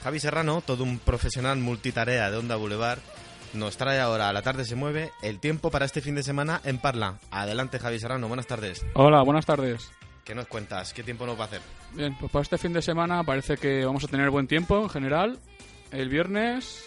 Javi 0.03 0.19
Serrano, 0.19 0.63
todo 0.67 0.83
un 0.83 0.99
profesional 0.99 1.59
multitarea 1.61 2.29
de 2.29 2.39
Onda 2.39 2.57
Boulevard, 2.57 2.99
nos 3.55 3.77
trae 3.77 4.01
ahora 4.01 4.33
la 4.33 4.43
tarde 4.43 4.65
se 4.65 4.75
mueve 4.75 5.13
el 5.23 5.41
tiempo 5.41 5.71
para 5.71 5.85
este 5.85 6.01
fin 6.01 6.15
de 6.15 6.23
semana 6.23 6.61
en 6.65 6.79
Parla. 6.79 7.19
Adelante, 7.31 7.79
Javi 7.79 7.99
Serrano, 7.99 8.29
buenas 8.29 8.47
tardes. 8.47 8.85
Hola, 8.95 9.23
buenas 9.23 9.47
tardes. 9.47 9.91
¿Qué 10.25 10.35
nos 10.35 10.47
cuentas? 10.47 10.93
¿Qué 10.93 11.03
tiempo 11.03 11.27
nos 11.27 11.39
va 11.39 11.43
a 11.43 11.47
hacer? 11.47 11.61
Bien, 11.93 12.17
pues 12.19 12.33
para 12.33 12.43
este 12.43 12.59
fin 12.59 12.73
de 12.73 12.83
semana 12.83 13.23
parece 13.23 13.57
que 13.57 13.85
vamos 13.85 14.05
a 14.05 14.09
tener 14.09 14.31
buen 14.31 14.47
tiempo 14.47 14.83
en 14.83 14.89
general. 14.89 15.39
El 15.91 16.09
viernes 16.09 16.85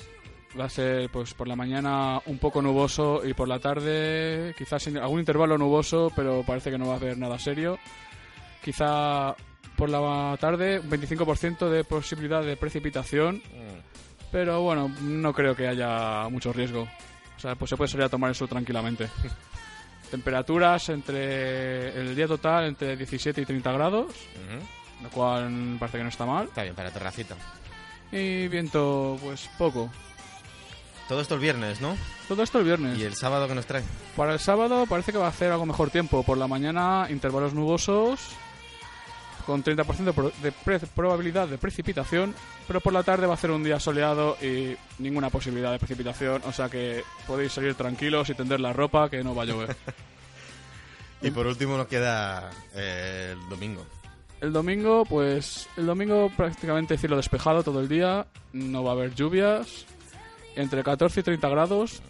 va 0.60 0.66
a 0.66 0.70
ser 0.70 1.10
pues 1.12 1.34
por 1.34 1.48
la 1.48 1.56
mañana 1.56 2.20
un 2.26 2.40
poco 2.40 2.62
nuboso 2.62 3.22
y 3.26 3.34
por 3.34 3.48
la 3.48 3.60
tarde 3.60 4.56
quizás 4.58 4.88
algún 4.88 5.20
intervalo 5.20 5.58
nuboso, 5.58 6.12
pero 6.16 6.44
parece 6.46 6.72
que 6.72 6.78
no 6.78 6.88
va 6.88 6.94
a 6.94 6.98
haber 6.98 7.18
nada 7.18 7.38
serio. 7.38 7.78
Quizá 8.64 9.36
por 9.76 9.90
la 9.90 10.36
tarde 10.40 10.80
un 10.80 10.90
25% 10.90 11.70
de 11.70 11.84
posibilidad 11.84 12.42
de 12.42 12.58
precipitación, 12.58 13.42
pero 14.32 14.62
bueno, 14.62 14.90
no 15.02 15.34
creo 15.34 15.56
que 15.56 15.68
haya 15.68 16.28
mucho 16.30 16.52
riesgo. 16.54 16.88
O 17.36 17.40
sea, 17.40 17.56
pues 17.56 17.70
se 17.70 17.78
puede 17.78 17.88
salir 17.90 18.06
a 18.06 18.10
tomar 18.10 18.32
eso 18.32 18.48
tranquilamente. 18.48 19.08
Temperaturas 20.12 20.88
entre 20.90 21.90
el 22.00 22.16
día 22.16 22.28
total 22.28 22.66
entre 22.66 22.96
17 22.96 23.42
y 23.42 23.46
30 23.46 23.72
grados, 23.74 24.06
Ujú. 24.08 25.04
lo 25.04 25.10
cual 25.10 25.76
parece 25.80 25.98
que 25.98 26.04
no 26.04 26.10
está 26.10 26.26
mal. 26.26 26.46
Está 26.46 26.64
bien, 26.64 26.76
para 26.76 26.92
terracita. 26.92 27.36
Y 28.12 28.48
viento, 28.48 29.18
pues 29.22 29.50
poco. 29.58 29.92
Todo 31.10 31.22
esto 31.22 31.36
el 31.36 31.42
viernes, 31.42 31.82
¿no? 31.82 31.96
Todo 32.28 32.42
esto 32.44 32.60
el 32.60 32.66
viernes. 32.66 32.98
¿Y 32.98 33.04
el 33.04 33.16
sábado 33.16 33.48
que 33.48 33.56
nos 33.56 33.66
trae? 33.66 33.84
Para 34.16 34.34
el 34.34 34.40
sábado 34.40 34.86
parece 34.88 35.12
que 35.12 35.18
va 35.18 35.26
a 35.26 35.30
hacer 35.30 35.52
algo 35.52 35.66
mejor 35.66 35.90
tiempo. 35.90 36.24
Por 36.24 36.38
la 36.38 36.48
mañana, 36.48 37.08
intervalos 37.10 37.54
nubosos, 37.54 38.20
con 39.48 39.64
30% 39.64 40.34
de, 40.42 40.80
probabilidad 40.94 41.48
de 41.48 41.58
precipitación. 41.58 42.36
Pero 42.68 42.82
por 42.82 42.92
la 42.92 43.02
tarde 43.02 43.26
va 43.26 43.34
a 43.34 43.38
ser 43.38 43.50
un 43.52 43.64
día 43.64 43.80
soleado 43.80 44.38
y 44.42 44.76
ninguna 45.00 45.30
posibilidad 45.30 45.72
de 45.72 45.80
precipitación. 45.80 46.42
O 46.46 46.52
sea 46.52 46.70
que 46.70 47.04
podéis 47.26 47.54
salir 47.54 47.74
tranquilos 47.74 48.30
y 48.30 48.36
tender 48.36 48.60
la 48.60 48.74
ropa, 48.74 49.10
que 49.10 49.24
no 49.24 49.34
va 49.34 49.44
a 49.44 49.46
llover. 49.46 49.76
Y 51.20 51.32
por 51.32 51.48
último 51.48 51.78
nos 51.78 51.88
queda 51.88 52.52
eh, 52.76 53.34
el 53.34 53.50
domingo. 53.50 53.84
El 54.40 54.54
domingo, 54.54 55.04
pues 55.04 55.68
el 55.76 55.88
domingo 55.88 56.32
prácticamente 56.38 56.96
cielo 56.96 57.18
despejado 57.18 57.64
todo 57.64 57.80
el 57.80 57.88
día, 57.88 58.28
no 58.54 58.84
va 58.84 58.92
a 58.92 58.94
haber 58.94 59.16
lluvias, 59.16 59.88
entre 60.56 60.84
14 60.84 61.22
y 61.22 61.24
30 61.24 61.50
grados, 61.50 62.04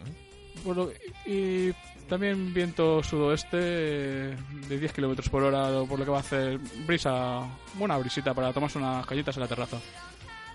bueno, 0.65 0.89
y 1.25 1.71
también 2.07 2.53
viento 2.53 3.03
sudoeste 3.03 3.57
eh, 3.59 4.37
de 4.67 4.79
10 4.79 4.93
kilómetros 4.93 5.29
por 5.29 5.43
hora, 5.43 5.69
por 5.87 5.99
lo 5.99 6.05
que 6.05 6.11
va 6.11 6.17
a 6.17 6.21
hacer 6.21 6.57
brisa, 6.85 7.47
buena 7.75 7.97
brisita 7.97 8.33
para 8.33 8.53
tomarse 8.53 8.77
unas 8.77 9.05
callitas 9.05 9.35
en 9.37 9.41
la 9.41 9.47
terraza. 9.47 9.77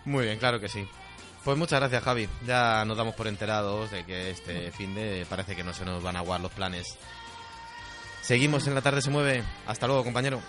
Muy 0.04 0.24
bien, 0.24 0.38
claro 0.38 0.58
que 0.58 0.68
sí. 0.68 0.86
Pues 1.44 1.58
muchas 1.58 1.80
gracias, 1.80 2.02
Javi. 2.02 2.28
Ya 2.46 2.84
nos 2.84 2.96
damos 2.96 3.14
por 3.14 3.26
enterados 3.26 3.90
de 3.90 4.04
que 4.04 4.30
este 4.30 4.70
fin 4.70 4.94
de 4.94 5.26
parece 5.28 5.56
que 5.56 5.64
no 5.64 5.72
se 5.72 5.84
nos 5.84 6.02
van 6.02 6.16
a 6.16 6.20
aguar 6.20 6.40
los 6.40 6.52
planes. 6.52 6.96
Seguimos 8.20 8.66
en 8.68 8.74
la 8.74 8.82
tarde 8.82 9.02
se 9.02 9.10
mueve. 9.10 9.42
Hasta 9.66 9.86
luego, 9.86 10.04
compañero. 10.04 10.40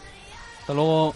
Hasta 0.59 0.73
luego. 0.73 1.15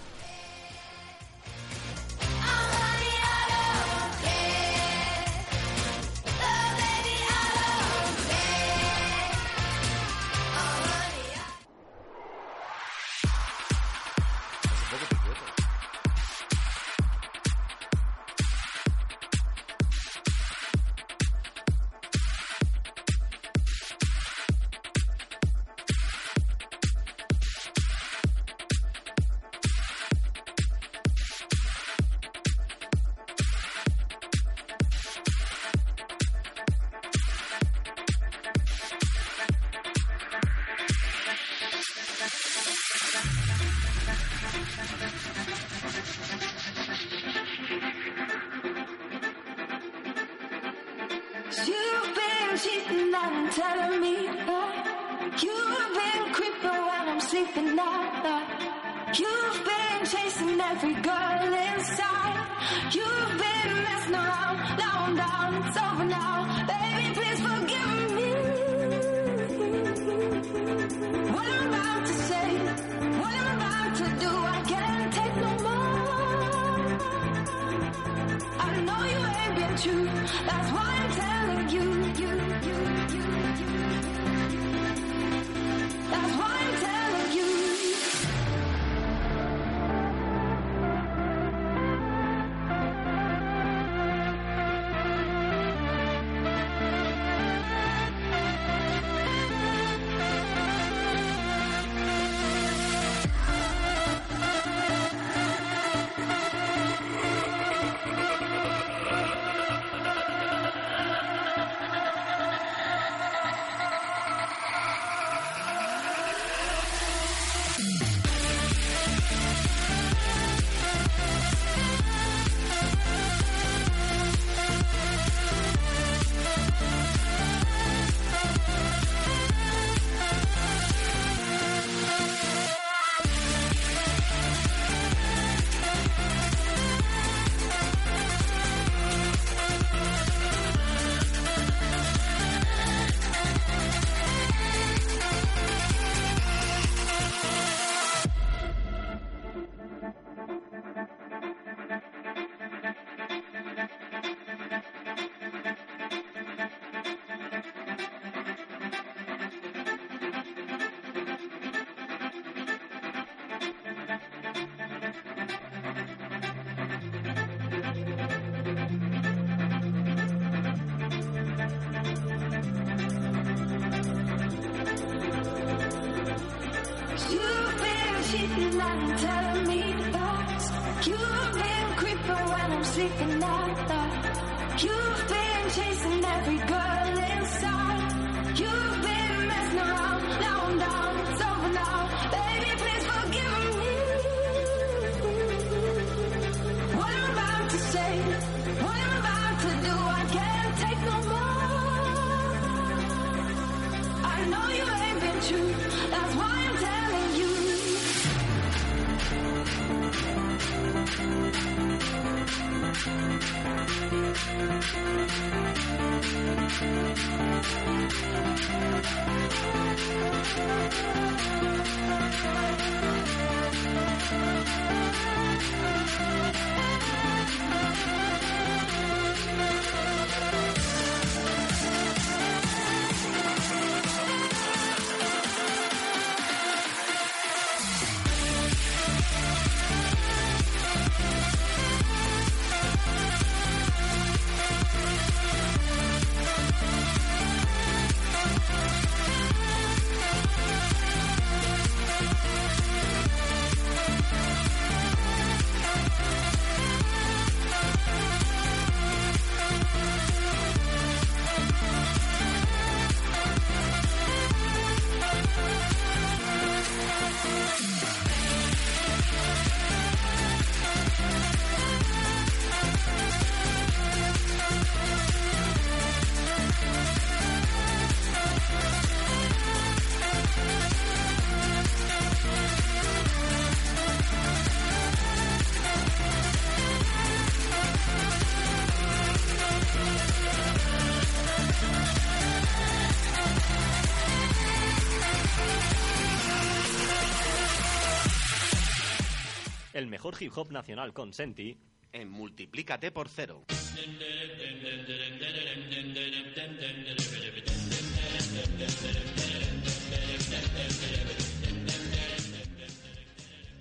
Mejor 300.28 300.44
hip 300.44 300.58
hop 300.58 300.72
nacional 300.72 301.14
con 301.14 301.34
Senti. 301.34 301.78
En 302.12 302.30
Multiplícate 302.30 303.12
por 303.12 303.30
cero. 303.30 303.64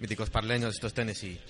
Míticos 0.01 0.31
parleños, 0.31 0.75
estos 0.75 0.95
Tennessee. 0.95 1.41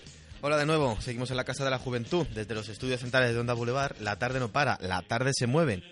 Hola 0.41 0.57
de 0.57 0.65
nuevo, 0.67 0.99
seguimos 1.01 1.31
en 1.31 1.37
la 1.37 1.45
Casa 1.45 1.65
de 1.65 1.71
la 1.71 1.79
Juventud, 1.79 2.27
desde 2.29 2.55
los 2.55 2.69
estudios 2.69 3.01
centrales 3.01 3.35
de 3.35 3.41
Onda 3.41 3.55
Boulevard. 3.55 3.99
La 4.01 4.19
tarde 4.19 4.39
no 4.39 4.51
para, 4.53 4.79
la 4.81 5.03
tarde 5.03 5.33
se 5.35 5.47
mueve. 5.47 5.83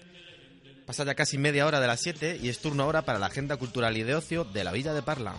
Pasa 0.87 1.05
ya 1.05 1.15
casi 1.15 1.37
media 1.37 1.67
hora 1.67 1.81
de 1.81 1.87
las 1.89 2.01
7 2.01 2.39
y 2.43 2.49
es 2.49 2.61
turno 2.61 2.85
ahora 2.85 3.03
para 3.03 3.19
la 3.19 3.27
agenda 3.27 3.57
cultural 3.57 3.97
y 3.97 4.03
de 4.03 4.15
ocio 4.15 4.45
de 4.45 4.65
la 4.65 4.73
Villa 4.73 4.95
de 4.95 5.03
Parla. 5.03 5.35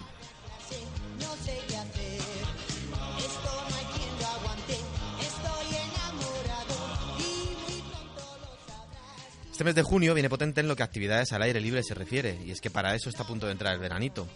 Este 9.56 9.64
mes 9.64 9.76
de 9.76 9.84
junio 9.84 10.14
viene 10.14 10.30
potente 10.30 10.60
en 10.60 10.68
lo 10.68 10.76
que 10.76 10.84
actividades 10.84 11.32
al 11.32 11.42
aire 11.42 11.62
libre 11.62 11.82
se 11.82 11.94
refiere, 11.94 12.38
y 12.46 12.52
es 12.52 12.60
que 12.60 12.70
para 12.70 12.94
eso 12.94 13.08
está 13.08 13.24
a 13.24 13.26
punto 13.26 13.46
de 13.46 13.54
entrar 13.54 13.74
el 13.74 13.80
veranito. 13.80 14.28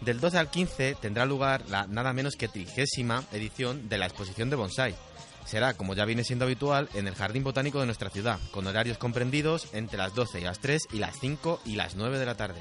Del 0.00 0.18
12 0.18 0.36
al 0.36 0.50
15 0.50 0.96
tendrá 1.00 1.26
lugar 1.26 1.62
la 1.68 1.86
nada 1.86 2.12
menos 2.12 2.34
que 2.34 2.48
trigésima 2.48 3.22
edición 3.30 3.88
de 3.88 3.98
la 3.98 4.06
exposición 4.06 4.50
de 4.50 4.56
bonsai. 4.56 4.96
Será, 5.46 5.74
como 5.74 5.94
ya 5.94 6.04
viene 6.04 6.24
siendo 6.24 6.44
habitual, 6.44 6.88
en 6.94 7.06
el 7.06 7.14
Jardín 7.14 7.44
Botánico 7.44 7.78
de 7.78 7.86
nuestra 7.86 8.10
ciudad, 8.10 8.40
con 8.50 8.66
horarios 8.66 8.98
comprendidos 8.98 9.68
entre 9.74 9.96
las 9.96 10.12
12 10.16 10.40
y 10.40 10.42
las 10.42 10.58
3 10.58 10.88
y 10.92 10.98
las 10.98 11.16
5 11.20 11.60
y 11.64 11.76
las 11.76 11.94
9 11.94 12.18
de 12.18 12.26
la 12.26 12.36
tarde. 12.36 12.60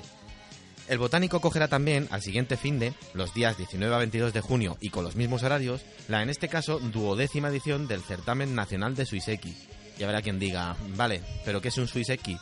El 0.87 0.99
Botánico 0.99 1.41
cogerá 1.41 1.67
también, 1.67 2.07
al 2.11 2.21
siguiente 2.21 2.57
fin 2.57 2.77
de, 2.77 2.93
los 3.15 3.33
días 3.33 3.57
19 3.57 3.95
a 3.95 3.97
22 3.97 4.33
de 4.33 4.41
junio 4.41 4.77
y 4.81 4.91
con 4.91 5.03
los 5.03 5.15
mismos 5.15 5.41
horarios, 5.41 5.81
la 6.07 6.21
en 6.21 6.29
este 6.29 6.47
caso 6.47 6.77
duodécima 6.77 7.47
edición 7.47 7.87
del 7.87 8.03
Certamen 8.03 8.53
Nacional 8.53 8.93
de 8.93 9.07
Suiseki. 9.07 9.76
Y 9.99 10.03
habrá 10.03 10.21
quien 10.21 10.39
diga, 10.39 10.75
vale, 10.95 11.21
¿pero 11.43 11.61
qué 11.61 11.69
es 11.69 11.77
un 11.77 11.87
Suiseki? 11.87 12.37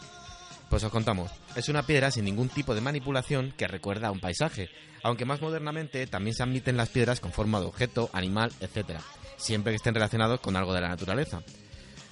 Pues 0.70 0.84
os 0.84 0.92
contamos, 0.92 1.32
es 1.56 1.70
una 1.70 1.84
piedra 1.84 2.12
sin 2.12 2.26
ningún 2.26 2.50
tipo 2.50 2.76
de 2.76 2.82
manipulación 2.82 3.54
que 3.56 3.68
recuerda 3.68 4.08
a 4.08 4.12
un 4.12 4.20
paisaje, 4.20 4.70
aunque 5.04 5.26
más 5.26 5.42
modernamente 5.42 6.08
también 6.08 6.36
se 6.36 6.44
admiten 6.44 6.78
las 6.78 6.90
piedras 6.90 7.20
con 7.20 7.32
forma 7.32 7.60
de 7.60 7.68
objeto, 7.68 8.10
animal, 8.14 8.52
etc., 8.60 9.00
siempre 9.38 9.72
que 9.72 9.78
estén 9.78 9.94
relacionados 9.94 10.40
con 10.40 10.56
algo 10.56 10.74
de 10.74 10.82
la 10.82 10.90
naturaleza. 10.90 11.44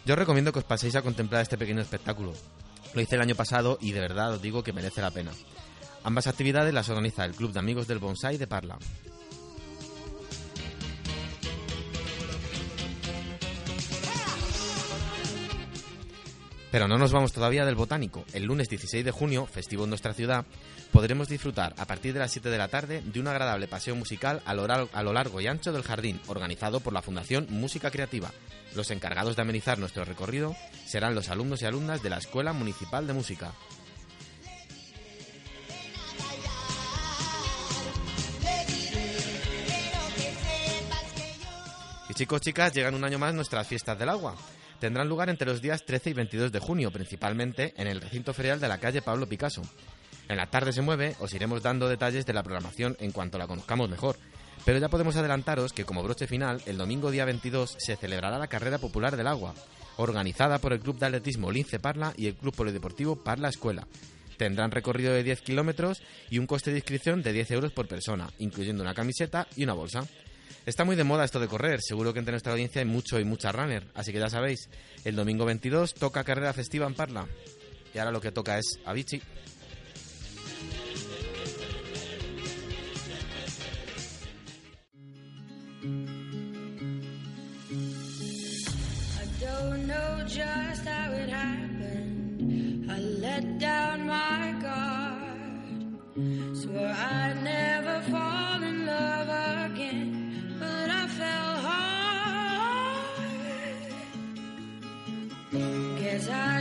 Yo 0.06 0.14
os 0.14 0.20
recomiendo 0.20 0.52
que 0.52 0.60
os 0.60 0.66
paséis 0.66 0.96
a 0.96 1.02
contemplar 1.02 1.42
este 1.42 1.58
pequeño 1.58 1.82
espectáculo. 1.82 2.34
Lo 2.94 3.02
hice 3.02 3.16
el 3.16 3.22
año 3.22 3.36
pasado 3.36 3.78
y 3.82 3.92
de 3.92 4.02
verdad 4.02 4.34
os 4.34 4.42
digo 4.42 4.64
que 4.64 4.74
merece 4.74 5.02
la 5.02 5.12
pena. 5.12 5.32
Ambas 6.04 6.28
actividades 6.28 6.74
las 6.74 6.90
organiza 6.90 7.26
el 7.26 7.34
Club 7.34 7.54
de 7.54 7.60
Amigos 7.60 7.88
del 7.88 8.00
Bonsai 8.00 8.38
de 8.38 8.48
Parla. 8.48 8.78
Pero 16.74 16.88
no 16.88 16.98
nos 16.98 17.12
vamos 17.12 17.32
todavía 17.32 17.66
del 17.66 17.76
botánico. 17.76 18.26
El 18.34 18.46
lunes 18.46 18.68
16 18.68 19.06
de 19.06 19.12
junio, 19.12 19.46
festivo 19.46 19.84
en 19.84 19.92
nuestra 19.92 20.16
ciudad, 20.16 20.44
podremos 20.92 21.28
disfrutar 21.28 21.76
a 21.78 21.86
partir 21.86 22.14
de 22.14 22.20
las 22.20 22.32
7 22.32 22.50
de 22.50 22.58
la 22.58 22.68
tarde 22.68 23.04
de 23.06 23.20
un 23.20 23.28
agradable 23.28 23.68
paseo 23.68 23.96
musical 23.96 24.42
a 24.44 24.56
lo, 24.56 25.14
largo 25.14 25.40
y 25.40 25.46
ancho 25.46 25.72
del 25.72 25.84
jardín, 25.84 26.20
organizado 26.26 26.80
por 26.80 26.92
la 26.92 27.04
Fundación 27.04 27.46
Música 27.52 27.92
Creativa. 27.92 28.32
Los 28.74 28.90
encargados 28.90 29.36
de 29.36 29.44
amenizar 29.44 29.78
nuestro 29.78 30.04
recorrido 30.04 30.56
serán 30.84 31.14
los 31.14 31.30
alumnos 31.30 31.62
y 31.62 31.66
alumnas 31.66 32.02
de 32.02 32.10
la 32.10 32.18
Escuela 32.18 32.54
Municipal 32.54 33.06
de 33.06 33.14
Música. 33.14 33.54
Y 42.10 42.16
chicos, 42.16 42.42
chicas, 42.42 42.74
llegan 42.74 42.96
un 42.96 43.04
año 43.04 43.20
más 43.20 43.36
nuestras 43.36 43.68
fiestas 43.68 44.00
del 44.00 44.10
agua. 44.10 44.36
Tendrán 44.84 45.08
lugar 45.08 45.30
entre 45.30 45.48
los 45.48 45.62
días 45.62 45.86
13 45.86 46.10
y 46.10 46.14
22 46.14 46.52
de 46.52 46.60
junio, 46.60 46.92
principalmente 46.92 47.74
en 47.78 47.88
el 47.88 48.02
recinto 48.02 48.34
ferial 48.34 48.60
de 48.60 48.68
la 48.68 48.80
calle 48.80 49.02
Pablo 49.02 49.30
Picasso. 49.30 49.62
En 50.28 50.36
la 50.36 50.48
tarde 50.48 50.74
se 50.74 50.82
mueve, 50.82 51.16
os 51.22 51.34
iremos 51.34 51.64
dando 51.64 51.88
detalles 51.88 52.26
de 52.26 52.34
la 52.34 52.44
programación 52.44 52.98
en 53.00 53.14
cuanto 53.14 53.38
la 53.38 53.48
conozcamos 53.48 53.90
mejor. 53.90 54.18
Pero 54.66 54.80
ya 54.80 54.90
podemos 54.90 55.16
adelantaros 55.16 55.72
que 55.72 55.86
como 55.86 56.04
broche 56.04 56.28
final, 56.28 56.62
el 56.66 56.78
domingo 56.78 57.12
día 57.12 57.24
22 57.24 57.78
se 57.80 57.96
celebrará 57.96 58.38
la 58.38 58.50
Carrera 58.50 58.78
Popular 58.78 59.16
del 59.16 59.28
Agua, 59.28 59.54
organizada 59.96 60.60
por 60.60 60.74
el 60.74 60.82
Club 60.82 61.00
de 61.00 61.06
Atletismo 61.06 61.50
Lince 61.50 61.80
Parla 61.80 62.14
y 62.18 62.28
el 62.28 62.36
Club 62.36 62.54
Polideportivo 62.54 63.24
Parla 63.24 63.48
Escuela. 63.48 63.88
Tendrán 64.36 64.72
recorrido 64.72 65.14
de 65.14 65.24
10 65.24 65.44
kilómetros 65.44 66.04
y 66.30 66.40
un 66.40 66.46
coste 66.46 66.72
de 66.72 66.80
inscripción 66.80 67.24
de 67.24 67.32
10 67.32 67.52
euros 67.52 67.72
por 67.72 67.88
persona, 67.88 68.30
incluyendo 68.38 68.84
una 68.84 68.94
camiseta 68.94 69.48
y 69.56 69.64
una 69.64 69.76
bolsa. 69.76 70.06
Está 70.66 70.86
muy 70.86 70.96
de 70.96 71.04
moda 71.04 71.26
esto 71.26 71.42
de 71.42 71.50
correr, 71.50 71.82
seguro 71.82 72.14
que 72.14 72.20
entre 72.20 72.32
nuestra 72.32 72.54
audiencia 72.54 72.82
hay 72.82 72.88
mucho 72.88 73.20
y 73.20 73.26
mucha 73.26 73.52
runner, 73.52 73.86
así 73.96 74.14
que 74.14 74.20
ya 74.20 74.30
sabéis, 74.30 74.70
el 75.04 75.16
domingo 75.16 75.44
22 75.44 75.94
toca 75.94 76.24
carrera 76.24 76.54
festiva 76.54 76.88
en 76.88 76.94
Parla. 76.94 77.28
Y 77.94 77.98
ahora 77.98 78.12
lo 78.12 78.22
que 78.22 78.32
toca 78.32 78.58
es 78.58 78.80
Avicii. 78.86 79.22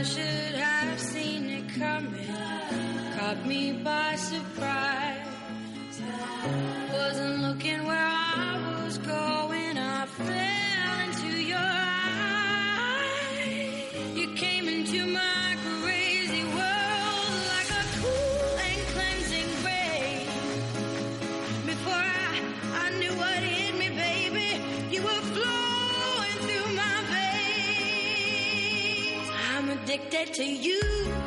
Should 0.03 0.55
have 0.55 0.99
seen 0.99 1.49
it 1.49 1.69
coming. 1.79 2.27
Caught 3.17 3.45
me 3.45 3.71
by 3.71 4.15
surprise. 4.15 4.72
Addicted 29.93 30.33
to 30.33 30.43
you. 30.43 31.22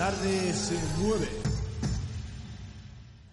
Tarde 0.00 0.54
se 0.54 0.78
mueve. 0.96 1.28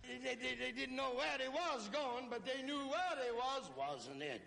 They, 0.03 0.36
they, 0.36 0.56
they 0.58 0.73
didn't 0.73 0.97
know 0.97 1.15
where 1.15 1.38
they 1.38 1.47
was 1.47 1.89
going, 1.93 2.27
but 2.30 2.43
they 2.43 2.62
knew 2.62 2.89
where 2.89 3.15
they 3.15 3.32
was, 3.32 3.71
wasn't 3.77 4.21
it? 4.21 4.41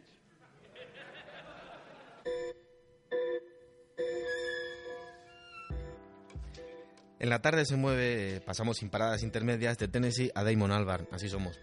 En 7.20 7.30
la 7.30 7.40
tarde 7.40 7.64
se 7.64 7.76
mueve, 7.76 8.36
eh, 8.36 8.40
pasamos 8.42 8.76
sin 8.76 8.90
paradas 8.90 9.22
intermedias 9.22 9.78
de 9.78 9.88
Tennessee 9.88 10.30
a 10.34 10.44
Damon 10.44 10.72
Albarn, 10.72 11.08
así 11.12 11.30
somos. 11.30 11.58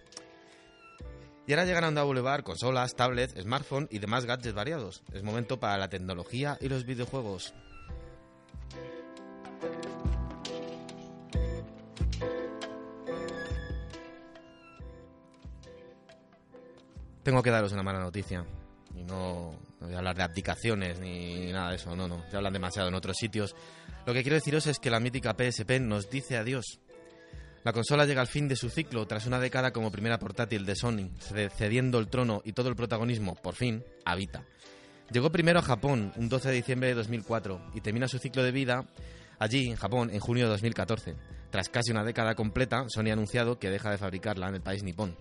Y 1.46 1.54
ahora 1.54 1.66
llegan 1.66 1.84
a 1.84 1.90
Onda 1.90 2.02
Boulevard 2.02 2.42
consolas, 2.42 2.96
tablets, 2.96 3.40
smartphone 3.40 3.88
y 3.92 4.00
demás 4.00 4.26
gadgets 4.26 4.56
variados. 4.56 5.04
Es 5.14 5.22
momento 5.22 5.60
para 5.60 5.78
la 5.78 5.92
tecnología 5.92 6.58
y 6.60 6.68
los 6.68 6.84
videojuegos. 6.84 7.54
Tengo 17.28 17.44
que 17.44 17.50
daros 17.52 17.74
una 17.74 17.84
mala 17.84 18.00
noticia. 18.00 18.46
Y 18.96 19.04
no, 19.04 19.52
no 19.82 19.86
voy 19.88 19.96
a 19.96 19.98
hablar 19.98 20.16
de 20.16 20.24
abdicaciones 20.24 20.98
ni 21.02 21.52
nada 21.52 21.72
de 21.72 21.76
eso, 21.76 21.94
no, 21.94 22.08
no. 22.08 22.24
Ya 22.32 22.38
hablan 22.38 22.54
demasiado 22.54 22.88
en 22.88 22.94
otros 22.96 23.18
sitios. 23.18 23.54
Lo 24.06 24.14
que 24.14 24.22
quiero 24.22 24.36
deciros 24.36 24.66
es 24.68 24.80
que 24.80 24.90
la 24.90 25.02
mítica 25.02 25.36
PSP 25.38 25.82
nos 25.82 26.10
dice 26.10 26.38
adiós. 26.38 26.80
La 27.66 27.74
consola 27.74 28.06
llega 28.06 28.22
al 28.22 28.28
fin 28.28 28.48
de 28.48 28.56
su 28.56 28.70
ciclo 28.70 29.06
tras 29.08 29.26
una 29.26 29.42
década 29.42 29.74
como 29.74 29.92
primera 29.92 30.18
portátil 30.18 30.66
de 30.66 30.78
Sony, 30.78 31.10
ce- 31.20 31.50
cediendo 31.50 32.00
el 32.00 32.08
trono 32.08 32.42
y 32.46 32.54
todo 32.54 32.70
el 32.70 32.78
protagonismo, 32.78 33.36
por 33.36 33.56
fin, 33.56 33.84
a 34.06 34.16
Vita. 34.16 34.46
Llegó 35.12 35.30
primero 35.30 35.60
a 35.60 35.64
Japón 35.64 36.14
un 36.16 36.30
12 36.30 36.48
de 36.48 36.56
diciembre 36.56 36.88
de 36.88 36.96
2004 36.96 37.72
y 37.74 37.82
termina 37.82 38.08
su 38.08 38.20
ciclo 38.20 38.42
de 38.42 38.52
vida 38.54 38.86
allí, 39.38 39.68
en 39.68 39.76
Japón, 39.76 40.12
en 40.14 40.22
junio 40.22 40.46
de 40.46 40.52
2014. 40.52 41.16
Tras 41.50 41.68
casi 41.68 41.92
una 41.92 42.06
década 42.06 42.36
completa, 42.36 42.86
Sony 42.88 43.10
ha 43.10 43.14
anunciado 43.14 43.60
que 43.60 43.70
deja 43.70 43.92
de 43.92 43.98
fabricarla 43.98 44.48
en 44.48 44.56
el 44.56 44.62
país 44.62 44.82
nipón. 44.84 45.18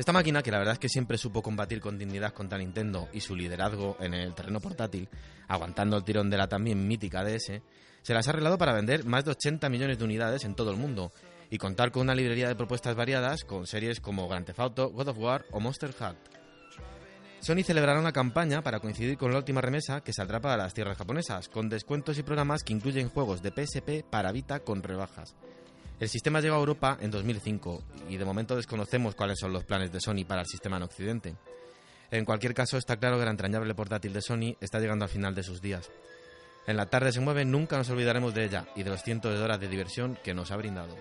Esta 0.00 0.14
máquina, 0.14 0.42
que 0.42 0.50
la 0.50 0.56
verdad 0.56 0.72
es 0.72 0.78
que 0.78 0.88
siempre 0.88 1.18
supo 1.18 1.42
combatir 1.42 1.78
con 1.78 1.98
dignidad 1.98 2.32
contra 2.32 2.56
Nintendo 2.56 3.10
y 3.12 3.20
su 3.20 3.36
liderazgo 3.36 3.98
en 4.00 4.14
el 4.14 4.34
terreno 4.34 4.58
portátil, 4.58 5.10
aguantando 5.46 5.98
el 5.98 6.04
tirón 6.04 6.30
de 6.30 6.38
la 6.38 6.48
también 6.48 6.88
mítica 6.88 7.22
DS, 7.22 7.60
se 8.00 8.14
las 8.14 8.26
ha 8.26 8.30
arreglado 8.30 8.56
para 8.56 8.72
vender 8.72 9.04
más 9.04 9.26
de 9.26 9.32
80 9.32 9.68
millones 9.68 9.98
de 9.98 10.04
unidades 10.06 10.46
en 10.46 10.54
todo 10.54 10.70
el 10.70 10.78
mundo 10.78 11.12
y 11.50 11.58
contar 11.58 11.92
con 11.92 12.00
una 12.00 12.14
librería 12.14 12.48
de 12.48 12.54
propuestas 12.56 12.96
variadas 12.96 13.44
con 13.44 13.66
series 13.66 14.00
como 14.00 14.26
Grand 14.26 14.46
Theft 14.46 14.60
Auto, 14.60 14.88
God 14.88 15.08
of 15.08 15.18
War 15.18 15.44
o 15.50 15.60
Monster 15.60 15.92
Heart. 15.92 16.16
Sony 17.40 17.62
celebrará 17.62 18.00
una 18.00 18.12
campaña 18.12 18.62
para 18.62 18.80
coincidir 18.80 19.18
con 19.18 19.32
la 19.32 19.38
última 19.40 19.60
remesa 19.60 20.00
que 20.00 20.14
saldrá 20.14 20.40
para 20.40 20.56
las 20.56 20.72
tierras 20.72 20.96
japonesas, 20.96 21.50
con 21.50 21.68
descuentos 21.68 22.16
y 22.16 22.22
programas 22.22 22.64
que 22.64 22.72
incluyen 22.72 23.10
juegos 23.10 23.42
de 23.42 23.50
PSP 23.50 24.02
para 24.08 24.32
Vita 24.32 24.60
con 24.60 24.82
rebajas. 24.82 25.34
El 26.00 26.08
sistema 26.08 26.40
llegó 26.40 26.56
a 26.56 26.60
Europa 26.60 26.96
en 27.02 27.10
2005 27.10 27.82
y 28.08 28.16
de 28.16 28.24
momento 28.24 28.56
desconocemos 28.56 29.14
cuáles 29.14 29.38
son 29.38 29.52
los 29.52 29.64
planes 29.64 29.92
de 29.92 30.00
Sony 30.00 30.24
para 30.26 30.40
el 30.40 30.46
sistema 30.46 30.78
en 30.78 30.84
Occidente. 30.84 31.36
En 32.10 32.24
cualquier 32.24 32.54
caso, 32.54 32.78
está 32.78 32.96
claro 32.96 33.18
que 33.18 33.26
la 33.26 33.30
entrañable 33.30 33.74
portátil 33.74 34.14
de 34.14 34.22
Sony 34.22 34.56
está 34.62 34.80
llegando 34.80 35.04
al 35.04 35.10
final 35.10 35.34
de 35.34 35.42
sus 35.42 35.60
días. 35.60 35.90
En 36.66 36.78
la 36.78 36.86
tarde 36.86 37.12
se 37.12 37.20
mueve, 37.20 37.44
nunca 37.44 37.76
nos 37.76 37.90
olvidaremos 37.90 38.32
de 38.34 38.46
ella 38.46 38.66
y 38.74 38.82
de 38.82 38.88
los 38.88 39.02
cientos 39.02 39.36
de 39.36 39.44
horas 39.44 39.60
de 39.60 39.68
diversión 39.68 40.18
que 40.24 40.32
nos 40.32 40.50
ha 40.50 40.56
brindado. 40.56 40.96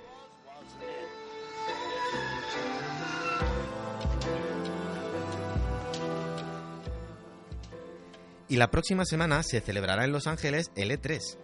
Y 8.49 8.57
la 8.57 8.69
próxima 8.69 9.05
semana 9.05 9.43
se 9.43 9.61
celebrará 9.61 10.03
en 10.03 10.11
Los 10.11 10.27
Ángeles 10.27 10.71
el 10.75 10.91
E3. 10.91 11.37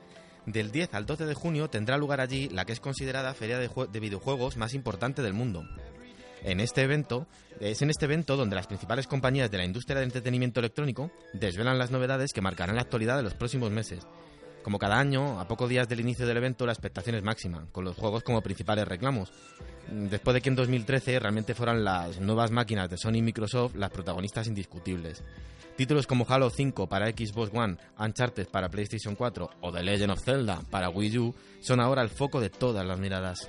Del 0.46 0.72
10 0.72 0.94
al 0.94 1.06
12 1.06 1.26
de 1.26 1.34
junio 1.34 1.70
tendrá 1.70 1.98
lugar 1.98 2.22
allí 2.22 2.50
la 2.50 2.66
que 2.66 2.74
es 2.74 2.80
considerada 2.80 3.34
feria 3.34 3.58
de, 3.58 3.70
jue- 3.70 3.90
de 3.90 4.00
videojuegos 4.00 4.58
más 4.58 4.74
importante 4.74 5.22
del 5.22 5.34
mundo. 5.34 5.64
En 6.44 6.60
este 6.60 6.82
evento, 6.84 7.26
es 7.60 7.82
en 7.82 7.90
este 7.90 8.06
evento 8.06 8.38
donde 8.38 8.56
las 8.56 8.68
principales 8.68 9.08
compañías 9.08 9.50
de 9.50 9.58
la 9.58 9.66
industria 9.66 9.96
del 9.96 10.06
entretenimiento 10.06 10.60
electrónico 10.60 11.10
desvelan 11.34 11.80
las 11.80 11.90
novedades 11.90 12.32
que 12.34 12.42
marcarán 12.42 12.76
la 12.76 12.84
actualidad 12.84 13.18
de 13.18 13.24
los 13.24 13.34
próximos 13.34 13.72
meses. 13.72 14.06
Como 14.66 14.80
cada 14.80 14.98
año, 14.98 15.40
a 15.40 15.48
pocos 15.48 15.70
días 15.70 15.88
del 15.88 16.00
inicio 16.00 16.26
del 16.26 16.38
evento 16.38 16.66
la 16.66 16.72
expectación 16.72 17.16
es 17.16 17.22
máxima, 17.22 17.68
con 17.72 17.86
los 17.86 17.96
juegos 17.96 18.24
como 18.24 18.42
principales 18.42 18.88
reclamos. 18.88 19.32
Después 19.92 20.34
de 20.34 20.42
que 20.42 20.50
en 20.50 20.56
2013 20.56 21.20
realmente 21.20 21.54
fueran 21.54 21.84
las 21.84 22.20
nuevas 22.20 22.50
máquinas 22.50 22.90
de 22.90 22.98
Sony 22.98 23.18
y 23.18 23.22
Microsoft 23.22 23.76
las 23.76 23.92
protagonistas 23.92 24.48
indiscutibles. 24.48 25.24
Títulos 25.78 26.08
como 26.08 26.26
Halo 26.28 26.50
5 26.50 26.90
para 26.90 27.06
Xbox 27.12 27.52
One, 27.54 27.78
Uncharted 28.00 28.48
para 28.48 28.70
PlayStation 28.70 29.14
4 29.14 29.52
o 29.62 29.72
The 29.72 29.84
Legend 29.84 30.14
of 30.14 30.24
Zelda 30.24 30.60
para 30.72 30.90
Wii 30.90 31.18
U 31.20 31.36
son 31.62 31.80
ahora 31.80 32.02
el 32.02 32.10
foco 32.10 32.42
de 32.42 32.50
todas 32.50 32.84
las 32.88 32.98
miradas. 32.98 33.48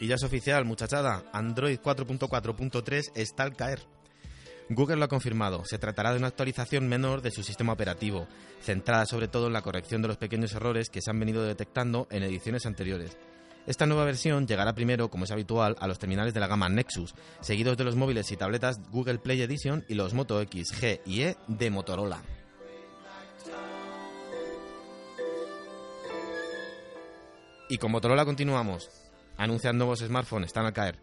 Y 0.00 0.06
ya 0.06 0.14
es 0.14 0.22
oficial, 0.22 0.64
muchachada, 0.64 1.24
Android 1.34 1.78
4.4.3 1.78 3.12
está 3.14 3.42
al 3.42 3.54
caer. 3.54 3.97
Google 4.70 4.96
lo 4.96 5.06
ha 5.06 5.08
confirmado, 5.08 5.64
se 5.64 5.78
tratará 5.78 6.12
de 6.12 6.18
una 6.18 6.26
actualización 6.26 6.88
menor 6.88 7.22
de 7.22 7.30
su 7.30 7.42
sistema 7.42 7.72
operativo, 7.72 8.26
centrada 8.60 9.06
sobre 9.06 9.28
todo 9.28 9.46
en 9.46 9.54
la 9.54 9.62
corrección 9.62 10.02
de 10.02 10.08
los 10.08 10.18
pequeños 10.18 10.52
errores 10.52 10.90
que 10.90 11.00
se 11.00 11.10
han 11.10 11.18
venido 11.18 11.42
detectando 11.42 12.06
en 12.10 12.22
ediciones 12.22 12.66
anteriores. 12.66 13.16
Esta 13.66 13.86
nueva 13.86 14.04
versión 14.04 14.46
llegará 14.46 14.74
primero, 14.74 15.10
como 15.10 15.24
es 15.24 15.30
habitual, 15.30 15.76
a 15.80 15.86
los 15.86 15.98
terminales 15.98 16.34
de 16.34 16.40
la 16.40 16.46
gama 16.46 16.68
Nexus, 16.68 17.14
seguidos 17.40 17.76
de 17.76 17.84
los 17.84 17.96
móviles 17.96 18.30
y 18.30 18.36
tabletas 18.36 18.80
Google 18.90 19.18
Play 19.18 19.42
Edition 19.42 19.84
y 19.88 19.94
los 19.94 20.14
Moto 20.14 20.40
X, 20.40 20.72
G 20.72 21.00
y 21.04 21.22
E 21.22 21.36
de 21.46 21.70
Motorola. 21.70 22.22
Y 27.70 27.76
con 27.76 27.92
Motorola 27.92 28.24
continuamos. 28.24 28.88
Anuncian 29.36 29.76
nuevos 29.76 30.00
smartphones, 30.00 30.46
están 30.48 30.64
al 30.64 30.72
caer. 30.72 30.98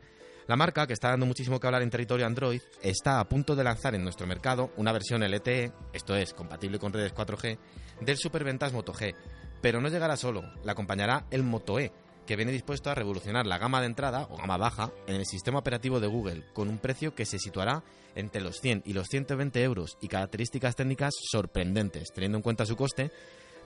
La 0.47 0.55
marca, 0.55 0.85
que 0.85 0.93
está 0.93 1.09
dando 1.09 1.25
muchísimo 1.25 1.59
que 1.59 1.65
hablar 1.65 1.81
en 1.81 1.89
territorio 1.89 2.27
Android, 2.27 2.61
está 2.83 3.19
a 3.19 3.27
punto 3.27 3.55
de 3.55 3.63
lanzar 3.63 3.95
en 3.95 4.03
nuestro 4.03 4.27
mercado 4.27 4.71
una 4.77 4.91
versión 4.91 5.23
LTE, 5.23 5.71
esto 5.91 6.15
es, 6.15 6.35
compatible 6.35 6.77
con 6.77 6.93
redes 6.93 7.15
4G, 7.15 7.57
del 8.01 8.17
superventas 8.17 8.71
Moto 8.71 8.93
G. 8.93 9.15
Pero 9.61 9.81
no 9.81 9.89
llegará 9.89 10.17
solo, 10.17 10.43
la 10.63 10.73
acompañará 10.73 11.25
el 11.31 11.41
Moto 11.41 11.79
E, 11.79 11.91
que 12.27 12.35
viene 12.35 12.51
dispuesto 12.51 12.91
a 12.91 12.95
revolucionar 12.95 13.47
la 13.47 13.57
gama 13.57 13.79
de 13.81 13.87
entrada 13.87 14.27
o 14.29 14.37
gama 14.37 14.57
baja 14.57 14.91
en 15.07 15.15
el 15.15 15.25
sistema 15.25 15.57
operativo 15.57 15.99
de 15.99 16.07
Google, 16.07 16.45
con 16.53 16.69
un 16.69 16.77
precio 16.77 17.15
que 17.15 17.25
se 17.25 17.39
situará 17.39 17.83
entre 18.13 18.41
los 18.41 18.57
100 18.61 18.83
y 18.85 18.93
los 18.93 19.07
120 19.07 19.63
euros 19.63 19.97
y 19.99 20.09
características 20.09 20.75
técnicas 20.75 21.15
sorprendentes, 21.31 22.11
teniendo 22.13 22.37
en 22.37 22.43
cuenta 22.43 22.67
su 22.67 22.75
coste, 22.75 23.11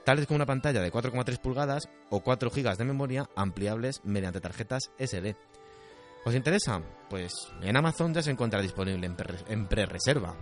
tales 0.04 0.26
como 0.26 0.36
una 0.36 0.46
pantalla 0.46 0.80
de 0.80 0.90
4,3 0.90 1.38
pulgadas 1.40 1.90
o 2.08 2.20
4 2.20 2.50
GB 2.50 2.76
de 2.78 2.84
memoria 2.86 3.28
ampliables 3.36 4.00
mediante 4.02 4.40
tarjetas 4.40 4.90
SD. 4.98 5.36
¿Os 6.24 6.34
interesa? 6.34 6.82
Pues 7.08 7.32
en 7.62 7.76
Amazon 7.76 8.14
ya 8.14 8.22
se 8.22 8.30
encuentra 8.30 8.60
disponible 8.60 9.06
en 9.06 9.16
pre- 9.16 9.44
en 9.48 9.66
pre-reserva. 9.66 10.36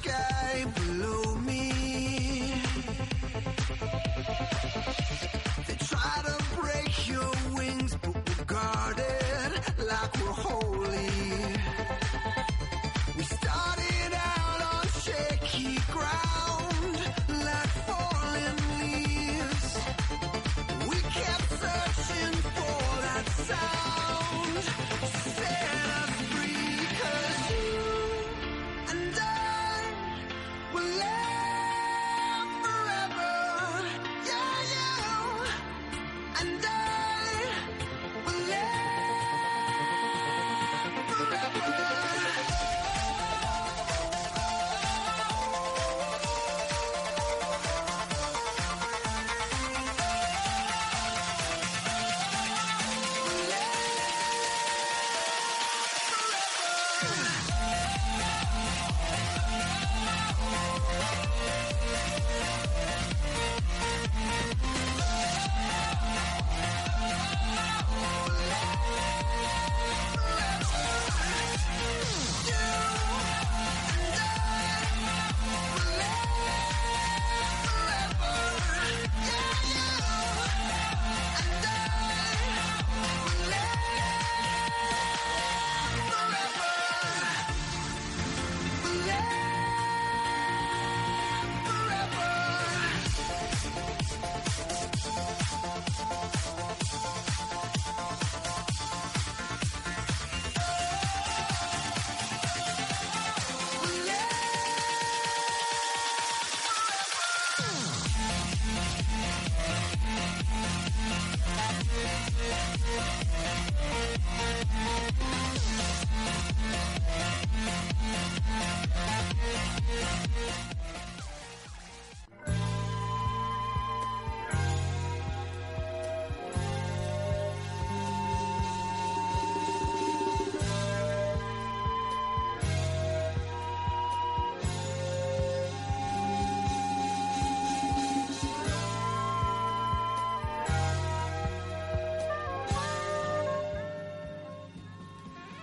Sky 0.00 0.64
below 0.74 1.34
me. 1.36 1.67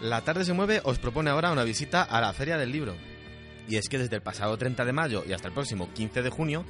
La 0.06 0.22
tarde 0.22 0.45
se 0.45 0.53
mueve 0.53 0.82
os 0.84 0.99
propone 0.99 1.32
ahora 1.32 1.51
una 1.51 1.64
visita 1.64 2.03
a 2.03 2.22
la 2.22 2.32
Feria 2.32 2.58
del 2.60 2.72
Libro. 2.72 2.95
Y 3.68 3.78
es 3.78 3.89
que 3.89 3.97
desde 3.97 4.16
el 4.18 4.22
pasado 4.22 4.56
30 4.56 4.86
de 4.86 4.93
mayo 4.93 5.24
y 5.28 5.34
hasta 5.34 5.47
el 5.47 5.53
próximo 5.56 5.91
15 5.93 6.22
de 6.22 6.30
junio, 6.30 6.64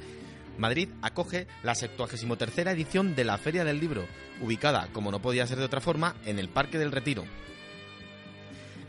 Madrid 0.56 0.88
acoge 1.02 1.46
la 1.62 1.74
73 1.74 2.66
edición 2.68 3.14
de 3.14 3.24
la 3.24 3.36
Feria 3.36 3.62
del 3.62 3.78
Libro, 3.78 4.06
ubicada, 4.40 4.88
como 4.90 5.10
no 5.10 5.20
podía 5.20 5.46
ser 5.46 5.58
de 5.58 5.64
otra 5.66 5.82
forma, 5.82 6.16
en 6.24 6.38
el 6.38 6.48
Parque 6.48 6.78
del 6.78 6.92
Retiro. 6.92 7.24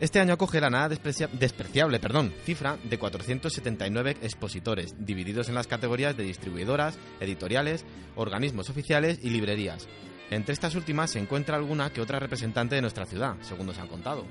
Este 0.00 0.18
año 0.18 0.32
acoge 0.32 0.62
la 0.62 0.70
nada 0.70 0.88
desprecia- 0.88 1.28
despreciable 1.30 1.98
perdón, 1.98 2.32
cifra 2.46 2.78
de 2.84 2.98
479 2.98 4.16
expositores, 4.22 4.94
divididos 4.98 5.50
en 5.50 5.56
las 5.56 5.66
categorías 5.66 6.16
de 6.16 6.22
distribuidoras, 6.22 6.96
editoriales, 7.20 7.84
organismos 8.16 8.70
oficiales 8.70 9.18
y 9.22 9.28
librerías. 9.28 9.86
Entre 10.30 10.52
estas 10.52 10.74
últimas 10.74 11.10
se 11.10 11.18
encuentra 11.18 11.56
alguna 11.56 11.90
que 11.90 12.00
otra 12.00 12.18
representante 12.18 12.74
de 12.74 12.82
nuestra 12.82 13.06
ciudad, 13.06 13.36
según 13.40 13.66
nos 13.66 13.78
han 13.78 13.88
contado. 13.88 14.26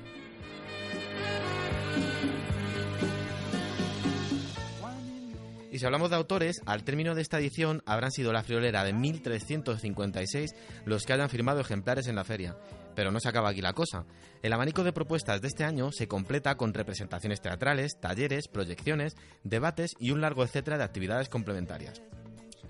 Y 5.77 5.79
si 5.79 5.85
hablamos 5.85 6.09
de 6.09 6.15
autores, 6.15 6.61
al 6.65 6.83
término 6.83 7.13
de 7.13 7.21
esta 7.21 7.37
edición 7.37 7.83
habrán 7.85 8.11
sido 8.11 8.33
la 8.33 8.41
friolera 8.41 8.83
de 8.83 8.93
1356 8.93 10.55
los 10.85 11.03
que 11.03 11.13
hayan 11.13 11.29
firmado 11.29 11.61
ejemplares 11.61 12.07
en 12.07 12.15
la 12.15 12.23
feria. 12.23 12.57
Pero 12.95 13.11
no 13.11 13.19
se 13.19 13.29
acaba 13.29 13.49
aquí 13.49 13.61
la 13.61 13.73
cosa. 13.73 14.05
El 14.41 14.53
abanico 14.53 14.83
de 14.83 14.91
propuestas 14.91 15.39
de 15.39 15.49
este 15.49 15.65
año 15.65 15.91
se 15.91 16.07
completa 16.07 16.57
con 16.57 16.73
representaciones 16.73 17.41
teatrales, 17.41 17.99
talleres, 17.99 18.47
proyecciones, 18.47 19.15
debates 19.43 19.91
y 19.99 20.09
un 20.09 20.21
largo 20.21 20.43
etcétera 20.43 20.79
de 20.79 20.83
actividades 20.83 21.29
complementarias. 21.29 22.01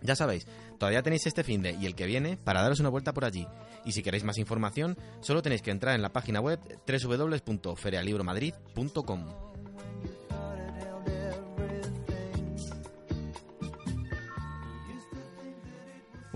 Ya 0.01 0.15
sabéis, 0.15 0.47
todavía 0.77 1.03
tenéis 1.03 1.27
este 1.27 1.43
fin 1.43 1.61
de 1.61 1.71
y 1.71 1.85
el 1.85 1.95
que 1.95 2.05
viene 2.05 2.37
para 2.37 2.61
daros 2.61 2.79
una 2.79 2.87
vuelta 2.89 3.13
por 3.13 3.25
allí. 3.25 3.45
Y 3.85 3.91
si 3.93 4.03
queréis 4.03 4.23
más 4.23 4.37
información, 4.37 4.97
solo 5.21 5.41
tenéis 5.41 5.61
que 5.61 5.71
entrar 5.71 5.95
en 5.95 6.01
la 6.01 6.13
página 6.13 6.39
web 6.39 6.59
www.ferialibromadrid.com. 6.87 9.47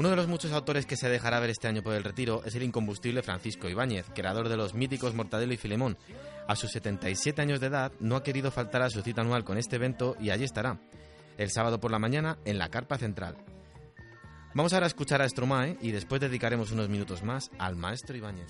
Uno 0.01 0.09
de 0.09 0.15
los 0.15 0.27
muchos 0.27 0.51
autores 0.51 0.87
que 0.87 0.97
se 0.97 1.09
dejará 1.09 1.39
ver 1.39 1.51
este 1.51 1.67
año 1.67 1.83
por 1.83 1.93
el 1.93 2.03
retiro 2.03 2.41
es 2.43 2.55
el 2.55 2.63
incombustible 2.63 3.21
Francisco 3.21 3.69
Ibáñez, 3.69 4.07
creador 4.15 4.49
de 4.49 4.57
los 4.57 4.73
míticos 4.73 5.13
Mortadelo 5.13 5.53
y 5.53 5.57
Filemón. 5.57 5.95
A 6.47 6.55
sus 6.55 6.71
77 6.71 7.39
años 7.39 7.59
de 7.59 7.67
edad 7.67 7.91
no 7.99 8.15
ha 8.15 8.23
querido 8.23 8.49
faltar 8.49 8.81
a 8.81 8.89
su 8.89 9.03
cita 9.03 9.21
anual 9.21 9.43
con 9.43 9.59
este 9.59 9.75
evento 9.75 10.15
y 10.19 10.31
allí 10.31 10.43
estará, 10.43 10.79
el 11.37 11.51
sábado 11.51 11.79
por 11.79 11.91
la 11.91 11.99
mañana 11.99 12.39
en 12.45 12.57
la 12.57 12.69
carpa 12.69 12.97
central. 12.97 13.35
Vamos 14.53 14.73
ahora 14.73 14.85
a 14.85 14.87
escuchar 14.87 15.21
a 15.21 15.29
Stromae 15.29 15.77
y 15.81 15.91
después 15.91 16.19
dedicaremos 16.19 16.71
unos 16.71 16.89
minutos 16.89 17.23
más 17.23 17.49
al 17.57 17.77
maestro 17.77 18.17
Ibáñez. 18.17 18.49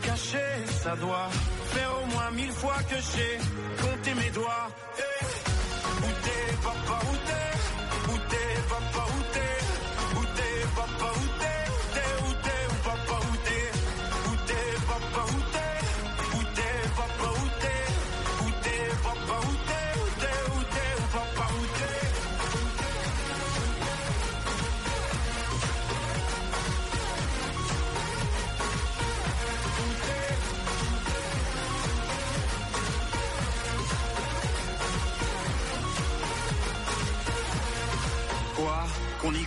caché 0.00 0.38
Ça 0.82 0.96
doit 0.96 1.28
faire 1.72 1.90
au 2.02 2.06
moins 2.06 2.30
mille 2.32 2.52
fois 2.52 2.76
que 2.88 2.96
j'ai 2.96 3.38
compté 3.82 4.14
mes 4.14 4.30
doigts. 4.30 4.68
Eh, 4.98 6.54
papa, 6.62 7.00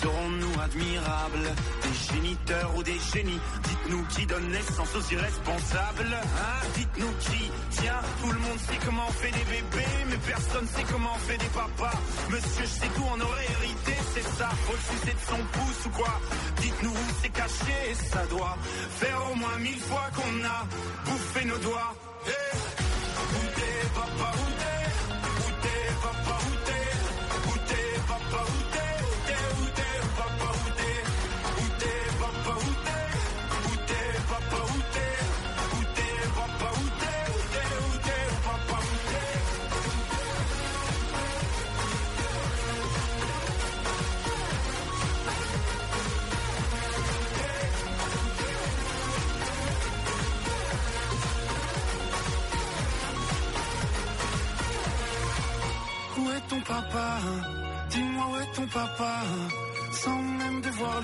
Serons-nous 0.00 0.60
admirables? 0.60 1.48
Des 1.82 2.14
géniteurs 2.14 2.70
ou 2.76 2.82
des 2.82 2.98
génies? 3.12 3.40
Dites-nous 3.64 4.04
qui 4.04 4.26
donne 4.26 4.48
naissance 4.48 4.94
aux 4.94 5.12
irresponsables 5.12 6.14
Hein? 6.14 6.66
Dites-nous 6.76 7.12
qui? 7.20 7.50
Tiens, 7.70 8.00
tout 8.20 8.30
le 8.32 8.38
monde 8.38 8.58
sait 8.68 8.78
comment 8.84 9.06
on 9.08 9.12
fait 9.12 9.30
des 9.32 9.44
bébés 9.44 9.92
Mais 10.10 10.16
personne 10.26 10.66
sait 10.68 10.84
comment 10.92 11.10
on 11.14 11.18
fait 11.18 11.38
des 11.38 11.50
papas. 11.60 11.98
Monsieur, 12.30 12.64
je 12.64 12.80
sais 12.80 12.88
tout, 12.94 13.04
on 13.14 13.20
aurait 13.20 13.46
hérité, 13.58 13.94
c'est 14.14 14.28
ça. 14.38 14.48
Faut 14.66 14.72
de 14.74 15.10
son 15.28 15.42
pouce 15.52 15.86
ou 15.86 15.90
quoi? 15.90 16.20
Dites-nous 16.60 16.90
où 16.90 17.06
c'est 17.22 17.30
caché, 17.30 17.94
ça 18.12 18.24
doit 18.26 18.56
Faire 19.00 19.20
au 19.32 19.34
moins 19.34 19.56
mille 19.58 19.80
fois 19.80 20.06
qu'on 20.14 20.44
a 20.44 20.66
bouffé 21.06 21.44
nos 21.44 21.58
doigts. 21.58 21.94
Eh, 22.26 22.56
Où 23.36 23.44
t'es, 23.56 23.88
papa, 23.94 24.32
où 24.38 24.47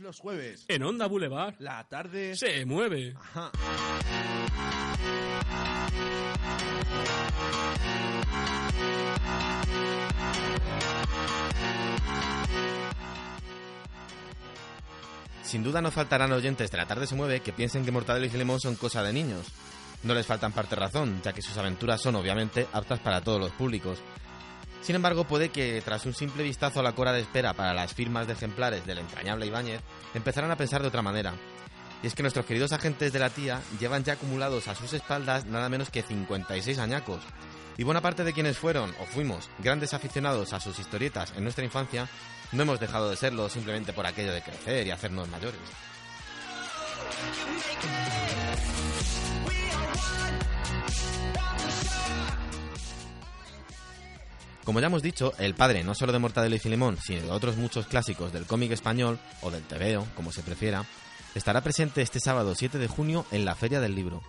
los 0.00 0.18
jueves. 0.18 0.64
En 0.68 0.82
Onda 0.82 1.06
Boulevard. 1.06 1.54
La 1.58 1.84
tarde 1.88 2.36
se 2.36 2.64
mueve. 2.64 3.14
Sin 15.42 15.62
duda 15.62 15.82
no 15.82 15.90
faltarán 15.90 16.32
oyentes 16.32 16.70
de 16.70 16.78
La 16.78 16.86
Tarde 16.86 17.06
se 17.06 17.14
mueve 17.14 17.40
que 17.40 17.52
piensen 17.52 17.84
que 17.84 17.90
Mortadelo 17.90 18.24
y 18.24 18.30
Filemón 18.30 18.58
son 18.58 18.74
cosa 18.74 19.02
de 19.02 19.12
niños. 19.12 19.46
No 20.02 20.14
les 20.14 20.26
faltan 20.26 20.52
parte 20.52 20.74
razón, 20.76 21.20
ya 21.22 21.34
que 21.34 21.42
sus 21.42 21.56
aventuras 21.58 22.00
son 22.00 22.16
obviamente 22.16 22.66
aptas 22.72 23.00
para 23.00 23.20
todos 23.20 23.38
los 23.38 23.52
públicos, 23.52 23.98
sin 24.82 24.96
embargo, 24.96 25.24
puede 25.24 25.50
que 25.50 25.80
tras 25.80 26.06
un 26.06 26.14
simple 26.14 26.42
vistazo 26.42 26.80
a 26.80 26.82
la 26.82 26.92
cora 26.92 27.12
de 27.12 27.20
espera 27.20 27.54
para 27.54 27.72
las 27.72 27.94
firmas 27.94 28.26
de 28.26 28.32
ejemplares 28.32 28.84
del 28.84 28.98
entrañable 28.98 29.46
Ibáñez, 29.46 29.80
empezaran 30.12 30.50
a 30.50 30.56
pensar 30.56 30.82
de 30.82 30.88
otra 30.88 31.02
manera. 31.02 31.34
Y 32.02 32.08
es 32.08 32.16
que 32.16 32.22
nuestros 32.22 32.46
queridos 32.46 32.72
agentes 32.72 33.12
de 33.12 33.20
la 33.20 33.30
tía 33.30 33.60
llevan 33.78 34.02
ya 34.02 34.14
acumulados 34.14 34.66
a 34.66 34.74
sus 34.74 34.92
espaldas 34.92 35.46
nada 35.46 35.68
menos 35.68 35.90
que 35.90 36.02
56 36.02 36.78
añacos. 36.80 37.22
Y 37.78 37.84
buena 37.84 38.00
parte 38.00 38.24
de 38.24 38.32
quienes 38.32 38.58
fueron, 38.58 38.92
o 39.00 39.06
fuimos, 39.06 39.48
grandes 39.60 39.94
aficionados 39.94 40.52
a 40.52 40.58
sus 40.58 40.78
historietas 40.80 41.32
en 41.36 41.44
nuestra 41.44 41.64
infancia, 41.64 42.08
no 42.50 42.62
hemos 42.64 42.80
dejado 42.80 43.08
de 43.08 43.16
serlo 43.16 43.48
simplemente 43.48 43.92
por 43.92 44.04
aquello 44.04 44.32
de 44.32 44.42
crecer 44.42 44.84
y 44.86 44.90
hacernos 44.90 45.28
mayores. 45.28 45.60
Como 54.64 54.78
ya 54.78 54.86
hemos 54.86 55.02
dicho, 55.02 55.32
el 55.38 55.54
padre 55.54 55.82
no 55.82 55.94
solo 55.94 56.12
de 56.12 56.20
Mortadelo 56.20 56.54
y 56.54 56.60
Filemón, 56.60 56.96
sino 56.96 57.22
de 57.22 57.30
otros 57.30 57.56
muchos 57.56 57.86
clásicos 57.86 58.32
del 58.32 58.46
cómic 58.46 58.70
español, 58.70 59.18
o 59.40 59.50
del 59.50 59.64
tebeo, 59.64 60.06
como 60.14 60.30
se 60.30 60.42
prefiera, 60.42 60.84
estará 61.34 61.62
presente 61.62 62.02
este 62.02 62.20
sábado 62.20 62.54
7 62.54 62.78
de 62.78 62.86
junio 62.86 63.26
en 63.32 63.44
la 63.44 63.56
Feria 63.56 63.80
del 63.80 63.96
Libro. 63.96 64.22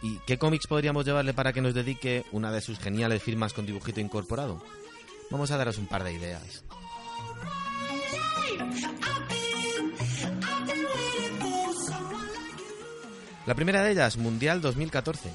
¿Y 0.00 0.18
qué 0.26 0.38
cómics 0.38 0.66
podríamos 0.68 1.04
llevarle 1.04 1.34
para 1.34 1.52
que 1.52 1.60
nos 1.60 1.74
dedique 1.74 2.24
una 2.32 2.52
de 2.52 2.60
sus 2.60 2.78
geniales 2.78 3.22
firmas 3.22 3.52
con 3.52 3.66
dibujito 3.66 4.00
incorporado? 4.00 4.62
Vamos 5.30 5.50
a 5.50 5.56
daros 5.56 5.78
un 5.78 5.86
par 5.86 6.04
de 6.04 6.12
ideas. 6.12 6.64
La 13.46 13.54
primera 13.56 13.82
de 13.82 13.90
ellas, 13.90 14.16
Mundial 14.16 14.60
2014. 14.60 15.30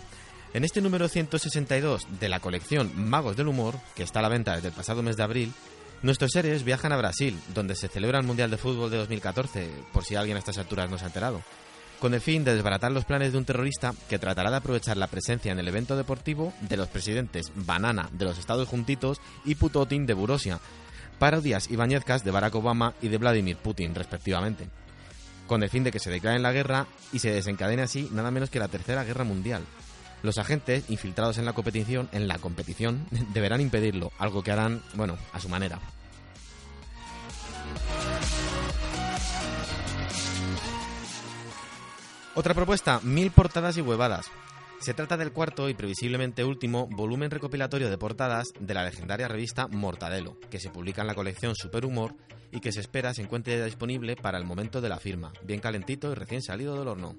En 0.58 0.64
este 0.64 0.82
número 0.82 1.08
162 1.08 2.08
de 2.20 2.30
la 2.30 2.40
colección 2.40 2.92
Magos 2.96 3.38
del 3.38 3.48
Humor, 3.48 3.76
que 3.96 4.02
está 4.02 4.18
a 4.18 4.22
la 4.24 4.28
venta 4.28 4.56
desde 4.56 4.70
el 4.70 4.74
pasado 4.74 5.04
mes 5.04 5.16
de 5.16 5.22
abril, 5.22 5.54
nuestros 6.02 6.32
seres 6.32 6.64
viajan 6.64 6.92
a 6.92 6.98
Brasil, 6.98 7.40
donde 7.54 7.76
se 7.76 7.88
celebra 7.88 8.18
el 8.18 8.26
Mundial 8.26 8.50
de 8.50 8.58
Fútbol 8.58 8.90
de 8.90 8.98
2014, 8.98 9.70
por 9.94 10.04
si 10.04 10.16
alguien 10.16 10.36
a 10.36 10.40
estas 10.40 10.58
alturas 10.58 10.90
no 10.90 10.98
se 10.98 11.04
ha 11.04 11.10
enterado, 11.10 11.44
con 12.00 12.16
el 12.16 12.22
fin 12.22 12.44
de 12.44 12.56
desbaratar 12.56 12.92
los 12.92 13.06
planes 13.06 13.34
de 13.34 13.38
un 13.38 13.46
terrorista 13.46 13.94
que 14.10 14.18
tratará 14.18 14.50
de 14.50 14.58
aprovechar 14.58 14.98
la 14.98 15.06
presencia 15.06 15.52
en 15.52 15.60
el 15.60 15.68
evento 15.68 15.96
deportivo 15.96 16.52
de 16.62 16.78
los 16.78 16.88
presidentes 16.88 17.52
Banana 17.54 18.10
de 18.12 18.26
los 18.26 18.40
Estados 18.40 18.68
Juntitos 18.68 19.22
y 19.46 19.54
Putotin 19.54 20.08
de 20.08 20.16
Burosia, 20.16 20.60
parodias 21.20 21.70
y 21.70 21.76
bañezcas 21.76 22.24
de 22.24 22.32
Barack 22.32 22.56
Obama 22.56 22.96
y 23.00 23.10
de 23.10 23.20
Vladimir 23.20 23.58
Putin, 23.58 23.94
respectivamente, 23.94 24.68
con 25.46 25.62
el 25.62 25.70
fin 25.70 25.84
de 25.84 25.92
que 25.92 26.00
se 26.00 26.10
declaren 26.10 26.42
la 26.42 26.52
guerra 26.52 26.88
y 27.14 27.20
se 27.20 27.30
desencadene 27.30 27.84
así 27.84 28.10
nada 28.12 28.32
menos 28.32 28.50
que 28.50 28.58
la 28.58 28.70
Tercera 28.70 29.04
Guerra 29.04 29.24
Mundial. 29.24 29.62
Los 30.24 30.38
agentes 30.38 30.90
infiltrados 30.90 31.38
en 31.38 31.46
la 31.46 31.54
competición, 31.54 32.10
en 32.12 32.28
la 32.28 32.38
competición, 32.40 33.06
deberán 33.34 33.62
impedirlo, 33.62 34.12
algo 34.18 34.44
que 34.44 34.52
harán, 34.52 34.82
bueno, 34.96 35.18
a 35.34 35.40
su 35.40 35.50
manera. 35.50 35.80
Otra 42.36 42.54
propuesta, 42.54 43.00
mil 43.02 43.32
portadas 43.32 43.78
y 43.78 43.82
huevadas. 43.82 44.28
Se 44.80 44.94
trata 44.94 45.18
del 45.18 45.32
cuarto 45.32 45.70
y 45.70 45.74
previsiblemente 45.74 46.44
último 46.44 46.88
volumen 46.88 47.32
recopilatorio 47.32 47.90
de 47.90 47.98
portadas 47.98 48.54
de 48.60 48.76
la 48.76 48.84
legendaria 48.84 49.28
revista 49.28 49.68
Mortadelo, 49.68 50.38
que 50.52 50.60
se 50.60 50.70
publica 50.70 51.02
en 51.02 51.08
la 51.08 51.16
colección 51.16 51.56
Superhumor 51.56 52.16
y 52.52 52.60
que 52.60 52.72
se 52.72 52.82
espera 52.82 53.14
se 53.16 53.24
encuentre 53.24 53.64
disponible 53.66 54.16
para 54.16 54.38
el 54.38 54.46
momento 54.46 54.82
de 54.82 54.90
la 54.90 55.00
firma, 55.00 55.34
bien 55.44 55.60
calentito 55.60 56.12
y 56.12 56.16
recién 56.16 56.44
salido 56.44 56.78
del 56.78 56.88
horno. 56.90 57.16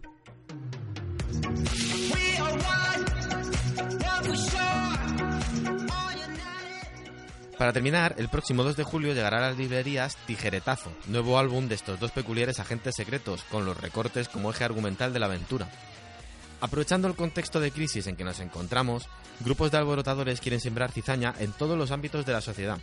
Para 7.58 7.72
terminar, 7.72 8.14
el 8.18 8.28
próximo 8.28 8.62
2 8.62 8.76
de 8.76 8.84
julio 8.84 9.12
llegará 9.12 9.38
a 9.38 9.48
las 9.50 9.58
librerías 9.58 10.16
Tijeretazo, 10.26 10.92
nuevo 11.08 11.40
álbum 11.40 11.66
de 11.66 11.74
estos 11.74 11.98
dos 11.98 12.12
peculiares 12.12 12.60
agentes 12.60 12.94
secretos, 12.94 13.42
con 13.50 13.64
los 13.64 13.76
recortes 13.76 14.28
como 14.28 14.50
eje 14.50 14.62
argumental 14.62 15.12
de 15.12 15.18
la 15.18 15.26
aventura. 15.26 15.68
Aprovechando 16.60 17.08
el 17.08 17.16
contexto 17.16 17.58
de 17.58 17.72
crisis 17.72 18.06
en 18.06 18.14
que 18.14 18.22
nos 18.22 18.38
encontramos, 18.38 19.08
grupos 19.40 19.72
de 19.72 19.78
alborotadores 19.78 20.40
quieren 20.40 20.60
sembrar 20.60 20.92
cizaña 20.92 21.34
en 21.40 21.50
todos 21.50 21.76
los 21.76 21.90
ámbitos 21.90 22.24
de 22.24 22.32
la 22.32 22.40
sociedad. 22.40 22.78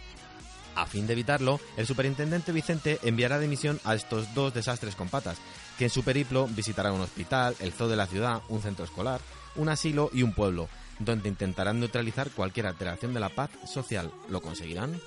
A 0.75 0.85
fin 0.85 1.07
de 1.07 1.13
evitarlo, 1.13 1.61
el 1.77 1.87
superintendente 1.87 2.51
Vicente 2.51 2.99
enviará 3.01 3.39
de 3.39 3.47
misión 3.47 3.79
a 3.85 3.95
estos 3.95 4.33
dos 4.33 4.53
desastres 4.53 4.95
con 4.95 5.07
patas, 5.07 5.37
que 5.77 5.85
en 5.85 5.89
su 5.89 6.03
periplo 6.03 6.47
visitarán 6.47 6.93
un 6.93 7.01
hospital, 7.01 7.55
el 7.59 7.71
zoo 7.71 7.87
de 7.87 7.95
la 7.95 8.07
ciudad, 8.07 8.41
un 8.49 8.61
centro 8.61 8.83
escolar, 8.83 9.21
un 9.55 9.69
asilo 9.69 10.09
y 10.11 10.21
un 10.23 10.33
pueblo, 10.33 10.67
donde 10.99 11.29
intentarán 11.29 11.79
neutralizar 11.79 12.29
cualquier 12.31 12.67
alteración 12.67 13.13
de 13.13 13.19
la 13.19 13.29
paz 13.29 13.49
social. 13.65 14.11
¿Lo 14.29 14.41
conseguirán? 14.41 14.99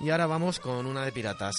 Y 0.00 0.10
ahora 0.10 0.26
vamos 0.26 0.60
con 0.60 0.86
una 0.86 1.04
de 1.04 1.12
piratas. 1.12 1.54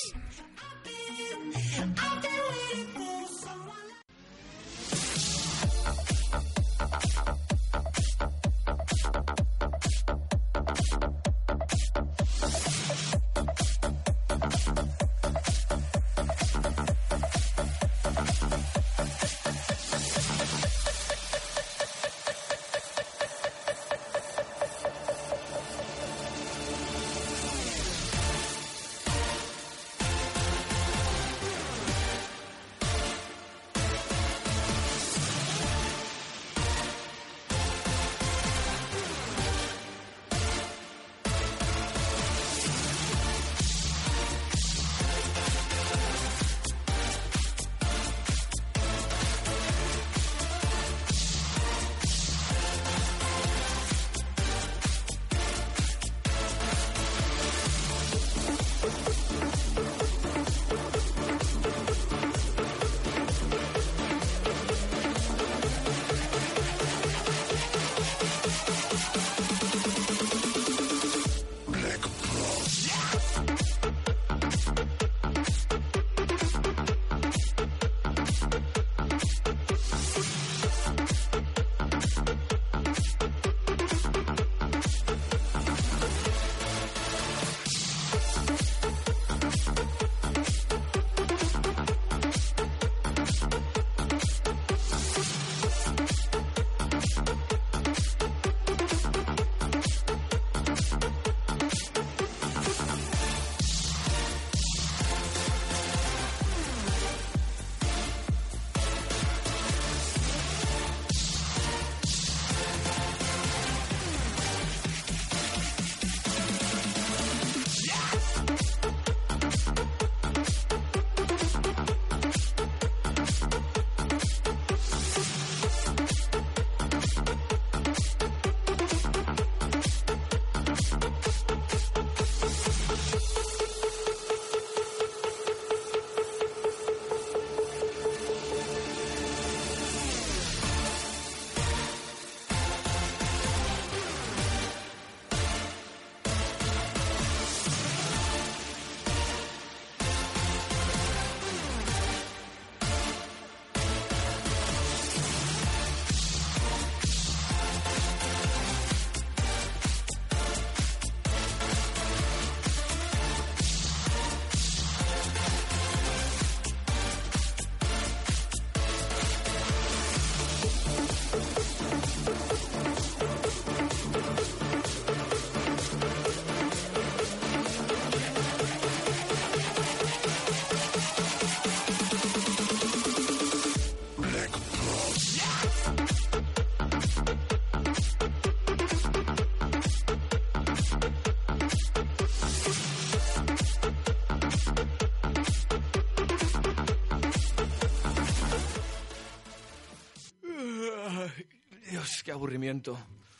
Aburrimiento. 202.68 202.98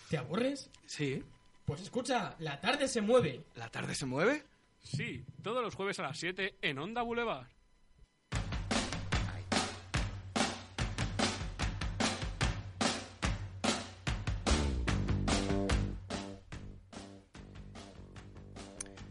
¿Te 0.10 0.18
aburres? 0.18 0.70
Sí. 0.86 1.24
Pues 1.66 1.82
escucha, 1.82 2.36
la 2.40 2.62
tarde 2.62 2.88
se 2.88 3.02
mueve. 3.02 3.44
¿La 3.56 3.70
tarde 3.70 3.94
se 3.94 4.06
mueve? 4.06 4.46
Sí, 4.82 5.26
todos 5.44 5.62
los 5.62 5.76
jueves 5.76 6.00
a 6.00 6.04
las 6.04 6.18
7 6.18 6.56
en 6.62 6.80
Onda 6.80 7.02
Boulevard. 7.02 7.48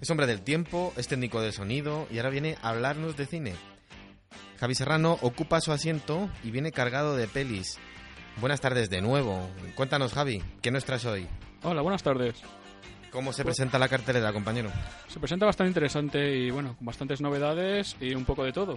Es 0.00 0.10
hombre 0.10 0.26
del 0.26 0.42
tiempo, 0.42 0.94
es 0.96 1.08
técnico 1.08 1.40
de 1.40 1.52
sonido 1.52 2.06
y 2.10 2.18
ahora 2.18 2.30
viene 2.30 2.56
a 2.62 2.68
hablarnos 2.70 3.16
de 3.16 3.26
cine. 3.26 3.54
Javi 4.58 4.74
Serrano 4.74 5.18
ocupa 5.20 5.60
su 5.60 5.72
asiento 5.72 6.30
y 6.44 6.52
viene 6.52 6.70
cargado 6.70 7.16
de 7.16 7.26
pelis. 7.26 7.78
Buenas 8.40 8.60
tardes 8.60 8.90
de 8.90 9.00
nuevo. 9.00 9.48
Cuéntanos, 9.74 10.12
Javi, 10.12 10.42
¿qué 10.60 10.70
nos 10.70 10.84
traes 10.84 11.04
hoy? 11.06 11.26
Hola, 11.62 11.82
buenas 11.82 12.02
tardes. 12.02 12.36
¿Cómo 13.10 13.32
se 13.32 13.42
Pues- 13.42 13.56
presenta 13.56 13.78
la 13.78 13.88
cartelera, 13.88 14.32
compañero? 14.32 14.70
Se 15.08 15.18
presenta 15.18 15.46
bastante 15.46 15.68
interesante 15.70 16.36
y 16.36 16.50
bueno, 16.50 16.76
con 16.76 16.86
bastantes 16.86 17.20
novedades 17.20 17.96
y 18.00 18.14
un 18.14 18.24
poco 18.24 18.44
de 18.44 18.52
todo. 18.52 18.76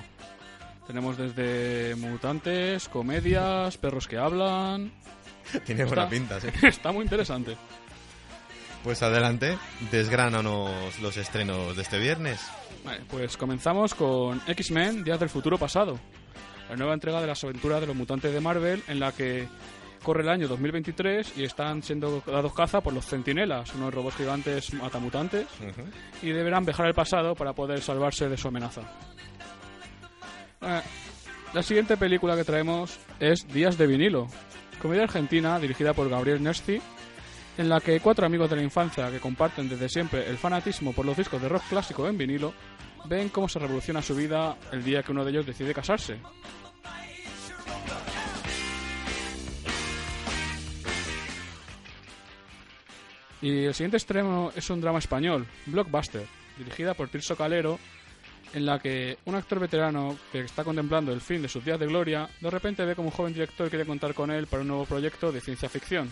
Tenemos 0.87 1.17
desde 1.17 1.95
mutantes, 1.95 2.87
comedias, 2.87 3.77
perros 3.77 4.07
que 4.07 4.17
hablan. 4.17 4.91
Tiene 5.65 5.83
buena 5.85 6.07
pinta, 6.07 6.39
sí. 6.39 6.47
Está 6.63 6.91
muy 6.91 7.03
interesante. 7.03 7.57
Pues 8.83 9.03
adelante, 9.03 9.57
desgránanos 9.91 10.99
los 11.01 11.17
estrenos 11.17 11.75
de 11.75 11.81
este 11.81 11.99
viernes. 11.99 12.39
Vale, 12.85 13.01
pues 13.09 13.35
comenzamos 13.35 13.93
con 13.93 14.41
X-Men, 14.47 15.03
Días 15.03 15.19
del 15.19 15.27
Futuro 15.27 15.57
Pasado. 15.57 15.99
La 16.69 16.75
nueva 16.75 16.93
entrega 16.93 17.19
de 17.19 17.27
las 17.27 17.43
aventuras 17.43 17.81
de 17.81 17.87
los 17.87 17.95
mutantes 17.95 18.31
de 18.31 18.39
Marvel 18.39 18.83
en 18.87 18.99
la 18.99 19.11
que 19.11 19.47
corre 20.03 20.21
el 20.21 20.29
año 20.29 20.47
2023 20.47 21.37
y 21.37 21.43
están 21.43 21.83
siendo 21.83 22.21
dados 22.25 22.53
caza 22.53 22.81
por 22.81 22.93
los 22.93 23.05
Centinelas, 23.05 23.73
unos 23.75 23.93
robots 23.93 24.15
gigantes 24.17 24.73
matamutantes, 24.73 25.47
y 26.21 26.29
deberán 26.29 26.65
viajar 26.65 26.85
al 26.85 26.93
pasado 26.93 27.35
para 27.35 27.53
poder 27.53 27.81
salvarse 27.81 28.29
de 28.29 28.37
su 28.37 28.47
amenaza. 28.47 28.81
Eh, 30.61 30.81
la 31.53 31.63
siguiente 31.63 31.97
película 31.97 32.35
que 32.35 32.43
traemos 32.43 32.99
es 33.19 33.47
Días 33.47 33.77
de 33.77 33.87
vinilo, 33.87 34.27
comedia 34.81 35.03
argentina 35.03 35.59
dirigida 35.59 35.93
por 35.93 36.07
Gabriel 36.07 36.43
Nersti, 36.43 36.79
en 37.57 37.67
la 37.67 37.81
que 37.81 37.99
cuatro 37.99 38.25
amigos 38.25 38.49
de 38.49 38.55
la 38.55 38.63
infancia 38.63 39.11
que 39.11 39.19
comparten 39.19 39.67
desde 39.67 39.89
siempre 39.89 40.29
el 40.29 40.37
fanatismo 40.37 40.93
por 40.93 41.05
los 41.05 41.17
discos 41.17 41.41
de 41.41 41.49
rock 41.49 41.63
clásico 41.69 42.07
en 42.07 42.17
vinilo 42.17 42.53
ven 43.05 43.29
cómo 43.29 43.49
se 43.49 43.59
revoluciona 43.59 44.01
su 44.01 44.15
vida 44.15 44.57
el 44.71 44.83
día 44.83 45.03
que 45.03 45.11
uno 45.11 45.23
de 45.23 45.31
ellos 45.31 45.45
decide 45.45 45.73
casarse. 45.73 46.19
Y 53.41 53.65
el 53.65 53.73
siguiente 53.73 53.97
extremo 53.97 54.51
es 54.55 54.69
un 54.69 54.81
drama 54.81 54.99
español, 54.99 55.47
Blockbuster, 55.65 56.25
dirigida 56.57 56.93
por 56.93 57.07
Tirso 57.07 57.37
Calero, 57.37 57.79
en 58.53 58.65
la 58.65 58.79
que 58.79 59.17
un 59.25 59.35
actor 59.35 59.59
veterano 59.59 60.17
que 60.31 60.41
está 60.41 60.63
contemplando 60.63 61.13
el 61.13 61.21
fin 61.21 61.41
de 61.41 61.47
sus 61.47 61.63
días 61.63 61.79
de 61.79 61.85
gloria, 61.85 62.29
de 62.41 62.49
repente 62.49 62.83
ve 62.83 62.95
como 62.95 63.09
un 63.09 63.13
joven 63.13 63.33
director 63.33 63.69
quiere 63.69 63.85
contar 63.85 64.13
con 64.13 64.31
él 64.31 64.47
para 64.47 64.61
un 64.61 64.67
nuevo 64.67 64.85
proyecto 64.85 65.31
de 65.31 65.39
ciencia 65.39 65.69
ficción. 65.69 66.09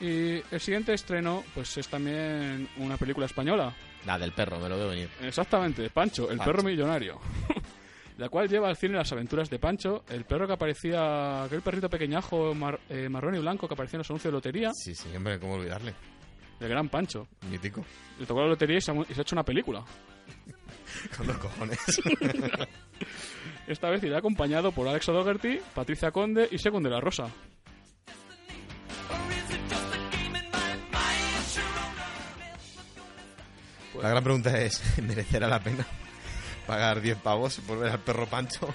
Y 0.00 0.42
el 0.52 0.60
siguiente 0.60 0.94
estreno, 0.94 1.42
pues 1.54 1.76
es 1.76 1.88
también 1.88 2.68
una 2.76 2.96
película 2.96 3.26
española. 3.26 3.74
La 4.06 4.18
del 4.18 4.32
perro, 4.32 4.58
me 4.60 4.68
lo 4.68 4.76
veo 4.76 4.88
venir. 4.88 5.08
Exactamente, 5.22 5.90
Pancho, 5.90 6.30
el 6.30 6.38
Pancho. 6.38 6.52
perro 6.52 6.62
millonario. 6.62 7.20
la 8.18 8.28
cual 8.28 8.48
lleva 8.48 8.68
al 8.68 8.76
cine 8.76 8.94
las 8.94 9.10
aventuras 9.12 9.50
de 9.50 9.58
Pancho, 9.58 10.04
el 10.08 10.24
perro 10.24 10.46
que 10.46 10.52
aparecía, 10.52 11.44
aquel 11.44 11.62
perrito 11.62 11.88
pequeñajo 11.90 12.54
mar- 12.54 12.78
eh, 12.88 13.08
marrón 13.08 13.34
y 13.34 13.38
blanco 13.40 13.66
que 13.68 13.74
aparecía 13.74 13.96
en 13.96 14.00
los 14.00 14.10
anuncios 14.10 14.30
de 14.32 14.36
lotería. 14.36 14.70
Sí, 14.72 14.94
sí, 14.94 15.08
hombre, 15.16 15.38
¿cómo 15.40 15.54
olvidarle? 15.54 15.94
El 16.60 16.68
gran 16.68 16.88
Pancho. 16.88 17.26
Mítico. 17.50 17.84
Le 18.18 18.26
tocó 18.26 18.40
la 18.42 18.48
lotería 18.48 18.78
y 18.78 18.80
se 18.80 18.90
ha, 18.90 18.94
mu- 18.94 19.04
y 19.08 19.14
se 19.14 19.20
ha 19.20 19.22
hecho 19.22 19.34
una 19.34 19.44
película. 19.44 19.84
Con 21.16 21.26
los 21.26 21.36
cojones. 21.38 21.78
Esta 23.66 23.90
vez 23.90 24.02
irá 24.02 24.18
acompañado 24.18 24.72
por 24.72 24.88
Alex 24.88 25.08
O'Dougherty, 25.10 25.60
Patricia 25.74 26.10
Conde 26.10 26.48
y 26.50 26.58
Según 26.58 26.82
de 26.84 26.90
la 26.90 27.00
Rosa. 27.00 27.28
La 34.02 34.10
gran 34.10 34.22
pregunta 34.24 34.58
es, 34.60 34.82
¿merecerá 35.02 35.48
la 35.48 35.60
pena 35.60 35.86
pagar 36.66 37.00
10 37.00 37.18
pavos 37.18 37.60
por 37.66 37.78
ver 37.78 37.92
al 37.92 38.00
perro 38.00 38.26
Pancho? 38.26 38.72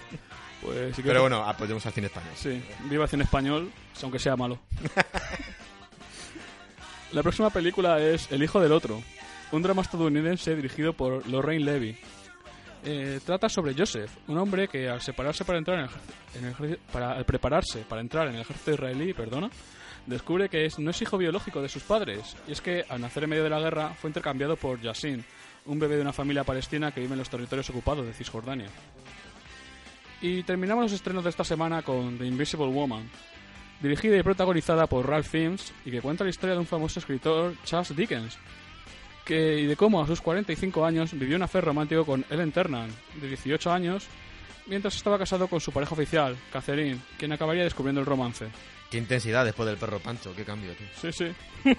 Pues, 0.62 0.96
sí 0.96 1.02
que- 1.02 1.08
Pero 1.10 1.22
bueno, 1.22 1.44
apoyemos 1.44 1.86
al 1.86 1.94
cine 1.94 2.08
español. 2.08 2.32
Sí, 2.36 2.64
viva 2.90 3.04
el 3.04 3.10
cine 3.10 3.24
español, 3.24 3.72
aunque 4.02 4.20
sea 4.20 4.36
malo. 4.36 4.60
La 7.12 7.22
próxima 7.22 7.50
película 7.52 8.00
es 8.00 8.32
El 8.32 8.42
hijo 8.44 8.60
del 8.60 8.72
otro, 8.72 9.02
un 9.52 9.62
drama 9.62 9.84
estadounidense 9.84 10.56
dirigido 10.56 10.94
por 10.94 11.28
Lorraine 11.28 11.64
Levy. 11.66 11.96
Eh, 12.86 13.20
trata 13.26 13.48
sobre 13.48 13.76
Joseph, 13.78 14.10
un 14.28 14.38
hombre 14.40 14.68
que 14.68 14.90
al 14.90 15.00
separarse 15.02 15.46
para 15.46 15.58
entrar 15.60 15.78
en 15.80 15.86
el, 15.86 16.50
en 16.60 16.68
el 16.70 16.78
para, 16.92 17.12
al 17.14 17.24
prepararse 17.26 17.80
para 17.88 18.02
entrar 18.02 18.28
en 18.28 18.36
el 18.36 18.42
ejército 18.42 18.72
israelí, 18.72 19.14
perdona, 19.14 19.50
descubre 20.06 20.49
que 20.49 20.66
es, 20.66 20.80
no 20.80 20.91
es 20.91 21.01
hijo 21.01 21.18
biológico 21.18 21.62
de 21.62 21.70
sus 21.70 21.84
padres, 21.84 22.36
y 22.47 22.51
es 22.51 22.62
que 22.62 22.86
al 22.89 23.01
nacer 23.01 23.24
en 23.24 23.30
medio 23.30 23.43
de 23.43 23.49
la 23.49 23.60
guerra 23.60 23.93
fue 23.93 24.10
intercambiado 24.10 24.56
por 24.56 24.82
Yassin, 24.82 25.24
un 25.66 25.80
bebé 25.80 25.95
de 25.95 26.01
una 26.01 26.14
familia 26.14 26.43
palestina 26.43 26.91
que 26.91 27.01
vive 27.01 27.14
en 27.14 27.20
los 27.20 27.30
territorios 27.30 27.70
ocupados 27.70 28.06
de 28.06 28.14
Cisjordania. 28.14 28.68
Y 30.22 30.43
terminamos 30.43 30.86
los 30.86 30.93
estrenos 30.93 31.24
de 31.24 31.30
esta 31.30 31.43
semana 31.43 31.82
con 31.82 32.18
The 32.18 32.26
Invisible 32.26 32.68
Woman, 32.68 33.10
dirigida 33.82 34.18
y 34.18 34.24
protagonizada 34.24 34.88
por 34.88 35.08
Ralph 35.08 35.28
Fiennes 35.28 35.74
y 35.86 35.91
que 35.91 36.01
cuenta 36.01 36.24
la 36.24 36.30
historia 36.30 36.54
de 36.54 36.62
un 36.62 36.66
famoso 36.66 36.99
escritor, 36.99 37.56
Charles 37.66 37.95
Dickens, 37.95 38.38
que, 39.26 39.60
y 39.60 39.66
de 39.66 39.76
cómo 39.76 40.01
a 40.01 40.08
sus 40.08 40.22
45 40.22 40.86
años 40.86 41.12
vivió 41.14 41.36
un 41.36 41.43
affair 41.43 41.66
romántico 41.66 42.06
con 42.06 42.26
Ellen 42.30 42.51
Ternan, 42.51 42.89
de 43.20 43.28
18 43.28 43.72
años, 43.72 44.08
mientras 44.68 44.95
estaba 44.95 45.18
casado 45.18 45.47
con 45.47 45.60
su 45.60 45.72
pareja 45.72 45.93
oficial, 45.93 46.38
Catherine, 46.51 46.99
quien 47.18 47.32
acabaría 47.32 47.64
descubriendo 47.64 48.01
el 48.01 48.08
romance. 48.08 48.47
Qué 48.94 49.00
intensidad 49.00 49.44
después 49.44 49.68
del 49.68 49.78
perro 49.78 49.98
Pancho, 49.98 50.36
qué 50.36 50.46
cambio, 50.46 50.72
tío. 50.76 50.86
Sí, 51.02 51.12
sí. 51.12 51.26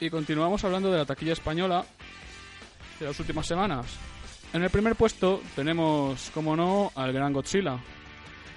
y 0.00 0.08
continuamos 0.08 0.64
hablando 0.64 0.90
de 0.90 0.96
la 0.96 1.04
taquilla 1.04 1.34
española 1.34 1.84
de 2.98 3.04
las 3.04 3.20
últimas 3.20 3.46
semanas. 3.46 3.98
En 4.54 4.62
el 4.62 4.70
primer 4.70 4.96
puesto 4.96 5.42
tenemos, 5.54 6.30
como 6.32 6.56
no, 6.56 6.90
al 6.94 7.12
gran 7.12 7.34
Godzilla. 7.34 7.78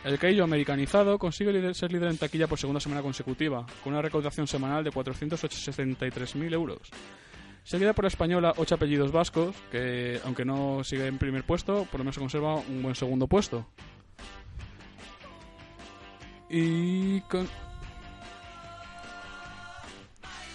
El 0.06 0.18
Keijo 0.18 0.46
americanizado 0.46 1.20
consigue 1.20 1.74
ser 1.74 1.92
líder 1.92 2.12
en 2.12 2.18
taquilla 2.18 2.48
por 2.48 2.58
segunda 2.58 2.80
semana 2.80 3.02
consecutiva, 3.02 3.66
con 3.84 3.92
una 3.92 4.02
recaudación 4.02 4.48
semanal 4.48 4.86
de 4.86 4.92
463.000 4.92 6.54
euros. 6.54 6.80
Seguida 7.64 7.94
por 7.94 8.06
la 8.06 8.10
española 8.10 8.54
Ocho 8.58 8.76
Apellidos 8.76 9.12
Vascos, 9.12 9.56
que 9.72 10.20
aunque 10.26 10.44
no 10.44 10.84
sigue 10.84 11.08
en 11.08 11.18
primer 11.18 11.44
puesto, 11.44 11.86
por 11.86 12.00
lo 12.00 12.04
menos 12.04 12.16
se 12.16 12.22
conserva 12.22 12.56
un 12.56 12.82
buen 12.82 12.96
segundo 12.96 13.28
puesto. 13.28 13.68
Y 16.50 17.22
con... 17.22 17.48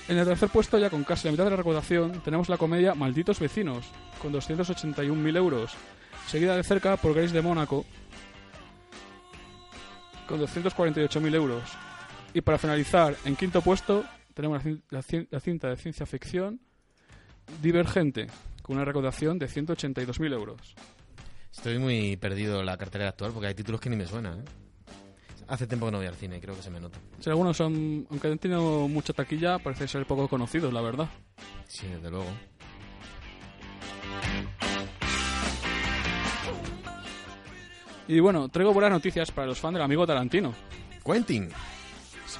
En 0.08 0.18
el 0.18 0.24
tercer 0.24 0.50
puesto, 0.50 0.78
ya 0.78 0.90
con 0.90 1.04
casi 1.04 1.26
la 1.26 1.32
mitad 1.32 1.44
de 1.44 1.50
la 1.50 1.56
recaudación, 1.56 2.20
tenemos 2.22 2.48
la 2.48 2.58
comedia 2.58 2.94
Malditos 2.94 3.40
Vecinos, 3.40 3.86
con 4.20 4.32
281.000 4.32 5.36
euros, 5.36 5.74
seguida 6.26 6.56
de 6.56 6.62
cerca 6.62 6.96
por 6.96 7.14
Grace 7.14 7.32
de 7.32 7.42
Mónaco, 7.42 7.84
con 10.28 10.40
248.000 10.40 11.34
euros. 11.34 11.62
Y 12.34 12.40
para 12.40 12.58
finalizar, 12.58 13.16
en 13.24 13.34
quinto 13.34 13.62
puesto, 13.62 14.04
tenemos 14.34 14.62
la 14.90 15.40
cinta 15.40 15.70
de 15.70 15.76
ciencia 15.76 16.04
ficción 16.04 16.60
Divergente, 17.62 18.26
con 18.62 18.76
una 18.76 18.84
recaudación 18.84 19.38
de 19.38 19.46
182.000 19.48 20.32
euros. 20.32 20.74
Estoy 21.52 21.78
muy 21.78 22.16
perdido 22.16 22.60
en 22.60 22.66
la 22.66 22.76
cartelera 22.76 23.10
actual 23.10 23.32
porque 23.32 23.48
hay 23.48 23.54
títulos 23.54 23.80
que 23.80 23.88
ni 23.90 23.96
me 23.96 24.06
suenan, 24.06 24.40
¿eh? 24.40 24.44
Hace 25.48 25.66
tiempo 25.68 25.86
que 25.86 25.92
no 25.92 25.98
voy 25.98 26.06
al 26.08 26.16
cine, 26.16 26.40
creo 26.40 26.56
que 26.56 26.62
se 26.62 26.70
me 26.70 26.80
nota. 26.80 26.98
Si 27.20 27.30
algunos 27.30 27.56
son, 27.56 28.06
aunque 28.10 28.26
han 28.28 28.38
tenido 28.38 28.88
mucha 28.88 29.12
taquilla, 29.12 29.58
parece 29.60 29.86
ser 29.86 30.04
poco 30.04 30.26
conocidos, 30.28 30.72
la 30.72 30.80
verdad. 30.82 31.08
Sí, 31.68 31.86
desde 31.86 32.10
luego. 32.10 32.26
Y 38.08 38.20
bueno, 38.20 38.48
traigo 38.48 38.72
buenas 38.72 38.92
noticias 38.92 39.30
para 39.32 39.48
los 39.48 39.58
fans 39.58 39.74
del 39.74 39.82
amigo 39.82 40.06
Tarantino. 40.06 40.54
Quentin. 41.04 41.48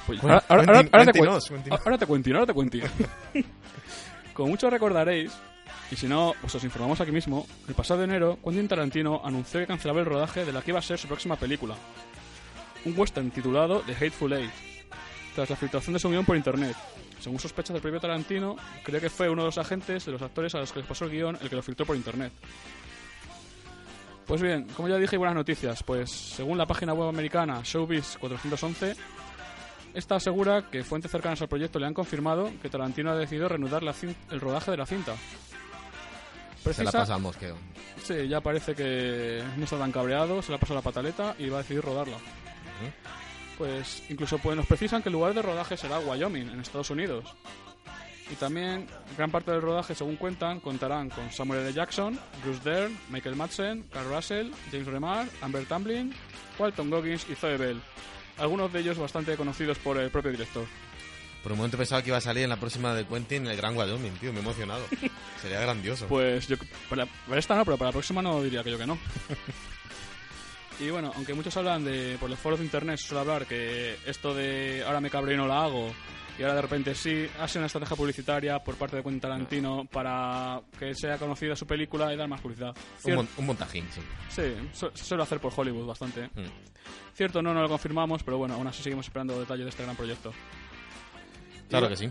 Pues, 0.05 0.19
Cuen- 0.21 0.31
ahora, 0.31 0.43
ahora- 0.47 0.63
Quentin- 0.63 0.89
ahora- 0.93 1.05
te 1.11 1.19
cuéntinos, 1.19 1.45
cuen- 1.45 1.49
cuéntinos. 1.49 1.79
ahora 1.85 1.97
te 1.97 2.05
cuento, 2.05 2.29
ahora 2.33 2.45
te 2.45 2.53
cuento. 2.53 2.77
Como 4.37 4.49
muchos 4.49 4.69
recordaréis, 4.69 5.31
y 5.89 5.95
si 5.95 6.07
no, 6.07 6.35
pues 6.39 6.53
os 6.53 6.63
informamos 6.63 7.01
aquí 7.01 7.11
mismo, 7.11 7.47
el 7.67 7.73
pasado 7.73 8.03
enero, 8.03 8.37
Quentin 8.43 8.67
Tarantino 8.67 9.19
anunció 9.25 9.59
que 9.59 9.65
cancelaba 9.65 10.01
el 10.01 10.05
rodaje 10.05 10.45
de 10.45 10.51
la 10.51 10.61
que 10.61 10.69
iba 10.69 10.77
a 10.77 10.83
ser 10.83 10.99
su 10.99 11.07
próxima 11.07 11.37
película. 11.37 11.75
Un 12.85 12.93
western 12.95 13.31
titulado 13.31 13.79
The 13.79 13.93
Hateful 13.93 14.33
Eight, 14.33 14.51
tras 15.33 15.49
la 15.49 15.55
filtración 15.55 15.93
de 15.93 15.99
su 15.99 16.11
guion 16.11 16.23
por 16.23 16.37
internet. 16.37 16.75
Según 17.19 17.39
sospechas 17.39 17.73
del 17.73 17.81
propio 17.81 17.99
Tarantino, 17.99 18.55
cree 18.83 19.01
que 19.01 19.09
fue 19.09 19.27
uno 19.27 19.41
de 19.41 19.47
los 19.47 19.57
agentes 19.57 20.05
de 20.05 20.11
los 20.11 20.21
actores 20.21 20.53
a 20.53 20.59
los 20.59 20.71
que 20.71 20.81
les 20.81 20.87
pasó 20.87 21.05
el 21.05 21.11
guion 21.11 21.39
el 21.41 21.49
que 21.49 21.55
lo 21.55 21.63
filtró 21.63 21.87
por 21.87 21.95
internet. 21.95 22.31
Pues 24.27 24.39
bien, 24.39 24.67
como 24.75 24.87
ya 24.87 24.97
dije, 24.97 25.17
buenas 25.17 25.35
noticias. 25.35 25.81
Pues 25.81 26.11
según 26.11 26.59
la 26.59 26.67
página 26.67 26.93
web 26.93 27.09
americana 27.09 27.61
Showbiz 27.63 28.17
411, 28.19 28.95
esta 29.97 30.15
asegura 30.15 30.69
que 30.69 30.83
fuentes 30.83 31.11
cercanas 31.11 31.41
al 31.41 31.47
proyecto 31.47 31.79
le 31.79 31.87
han 31.87 31.93
confirmado 31.93 32.51
que 32.61 32.69
Tarantino 32.69 33.11
ha 33.11 33.15
decidido 33.15 33.49
reanudar 33.49 33.81
la 33.81 33.95
el 34.31 34.39
rodaje 34.39 34.71
de 34.71 34.77
la 34.77 34.85
cinta. 34.85 35.15
Se 36.71 36.83
la 36.83 36.91
pasa 36.91 37.15
al 37.15 37.21
mosqueo. 37.21 37.55
Sí, 38.03 38.27
ya 38.27 38.41
parece 38.41 38.75
que 38.75 39.41
no 39.55 39.63
está 39.63 39.77
tan 39.77 39.91
cabreado, 39.91 40.41
se 40.41 40.49
le 40.49 40.55
ha 40.55 40.59
pasado 40.59 40.75
la 40.75 40.83
pataleta 40.83 41.35
y 41.39 41.49
va 41.49 41.59
a 41.59 41.61
decidir 41.61 41.83
rodarla. 41.83 42.17
Pues 43.57 44.03
incluso 44.09 44.37
pues, 44.37 44.55
nos 44.55 44.67
precisan 44.67 45.01
que 45.01 45.09
el 45.09 45.13
lugar 45.13 45.33
de 45.33 45.41
rodaje 45.41 45.75
será 45.77 45.99
Wyoming, 45.99 46.49
en 46.49 46.59
Estados 46.59 46.91
Unidos. 46.91 47.25
Y 48.29 48.35
también 48.35 48.85
gran 49.17 49.31
parte 49.31 49.51
del 49.51 49.61
rodaje, 49.61 49.95
según 49.95 50.17
cuentan, 50.17 50.59
contarán 50.59 51.09
con 51.09 51.31
Samuel 51.31 51.61
L. 51.61 51.73
Jackson, 51.73 52.19
Bruce 52.43 52.69
Dern, 52.69 52.95
Michael 53.09 53.35
Madsen, 53.35 53.83
Carl 53.91 54.13
Russell, 54.13 54.51
James 54.71 54.85
Remar, 54.85 55.25
Amber 55.41 55.65
Tamblyn, 55.65 56.13
Walton 56.59 56.89
Goggins 56.89 57.25
y 57.29 57.35
Zoe 57.35 57.57
Bell. 57.57 57.81
Algunos 58.37 58.71
de 58.71 58.79
ellos 58.79 58.97
bastante 58.97 59.35
conocidos 59.35 59.77
por 59.79 59.97
el 59.97 60.09
propio 60.09 60.31
director. 60.31 60.65
Por 61.43 61.51
un 61.53 61.59
momento 61.59 61.77
pensaba 61.77 62.01
que 62.01 62.09
iba 62.09 62.17
a 62.17 62.21
salir 62.21 62.43
en 62.43 62.49
la 62.49 62.59
próxima 62.59 62.93
de 62.93 63.05
Quentin 63.05 63.45
en 63.45 63.51
el 63.51 63.57
Gran 63.57 63.77
Wyoming, 63.77 64.13
tío. 64.13 64.33
Me 64.33 64.39
he 64.39 64.41
emocionado. 64.41 64.83
Sería 65.41 65.61
grandioso. 65.61 66.07
Pues 66.07 66.47
yo 66.47 66.57
para, 66.89 67.05
para 67.05 67.39
esta 67.39 67.55
no, 67.55 67.63
pero 67.63 67.77
para 67.77 67.89
la 67.89 67.93
próxima 67.93 68.21
no 68.21 68.41
diría 68.43 68.63
que 68.63 68.71
yo 68.71 68.77
que 68.77 68.87
no. 68.87 68.97
y 70.79 70.89
bueno, 70.89 71.11
aunque 71.15 71.33
muchos 71.33 71.55
hablan 71.57 71.85
de 71.85 72.17
por 72.19 72.29
los 72.29 72.39
foros 72.39 72.59
de 72.59 72.65
internet 72.65 72.97
suele 72.97 73.21
hablar 73.21 73.45
que 73.45 73.97
esto 74.05 74.33
de 74.33 74.83
ahora 74.85 74.99
me 74.99 75.09
cabreo 75.09 75.35
y 75.35 75.37
no 75.37 75.47
la 75.47 75.63
hago 75.63 75.93
y 76.37 76.43
ahora 76.43 76.55
de 76.55 76.61
repente 76.61 76.93
sí 76.95 77.27
ha 77.39 77.47
sido 77.47 77.61
una 77.61 77.65
estrategia 77.67 77.95
publicitaria 77.97 78.59
por 78.59 78.75
parte 78.75 78.95
de 78.97 79.03
Quentin 79.03 79.19
Tarantino 79.21 79.85
para 79.91 80.61
que 80.77 80.93
sea 80.93 81.17
conocida 81.17 81.55
su 81.55 81.65
película 81.65 82.13
y 82.13 82.17
dar 82.17 82.27
más 82.27 82.41
publicidad. 82.41 82.75
un, 82.75 83.11
Cier- 83.11 83.15
mon- 83.15 83.29
un 83.37 83.45
montajín, 83.47 83.85
sí. 83.91 84.01
Sí, 84.29 84.53
su- 84.73 84.91
se 84.93 85.03
suele 85.03 85.23
hacer 85.23 85.39
por 85.39 85.51
Hollywood 85.55 85.87
bastante. 85.87 86.27
Mm. 86.35 86.45
Cierto, 87.13 87.41
no, 87.41 87.53
no 87.53 87.61
lo 87.61 87.67
confirmamos, 87.69 88.21
pero 88.23 88.37
bueno, 88.37 88.53
aún 88.55 88.67
así 88.67 88.83
seguimos 88.83 89.07
esperando 89.07 89.39
detalles 89.39 89.65
de 89.65 89.69
este 89.71 89.83
gran 89.83 89.95
proyecto. 89.95 90.31
Claro 91.69 91.87
Y- 91.87 91.89
que 91.89 91.95
sí. 91.97 92.09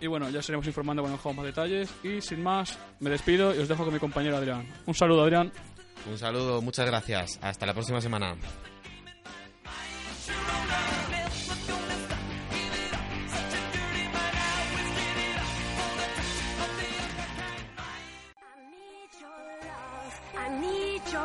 Y 0.00 0.08
bueno, 0.08 0.28
ya 0.30 0.42
seremos 0.42 0.66
informando 0.66 1.00
cuando 1.02 1.16
dejamos 1.16 1.36
más 1.36 1.46
detalles. 1.46 1.94
Y 2.02 2.20
sin 2.20 2.42
más, 2.42 2.76
me 2.98 3.08
despido 3.08 3.54
y 3.54 3.58
os 3.60 3.68
dejo 3.68 3.84
con 3.84 3.94
mi 3.94 4.00
compañero 4.00 4.36
Adrián. 4.36 4.66
Un 4.84 4.94
saludo, 4.94 5.22
Adrián. 5.22 5.52
Un 6.10 6.18
saludo, 6.18 6.60
muchas 6.60 6.86
gracias. 6.86 7.38
Hasta 7.40 7.66
la 7.66 7.72
próxima 7.72 8.00
semana. 8.00 8.34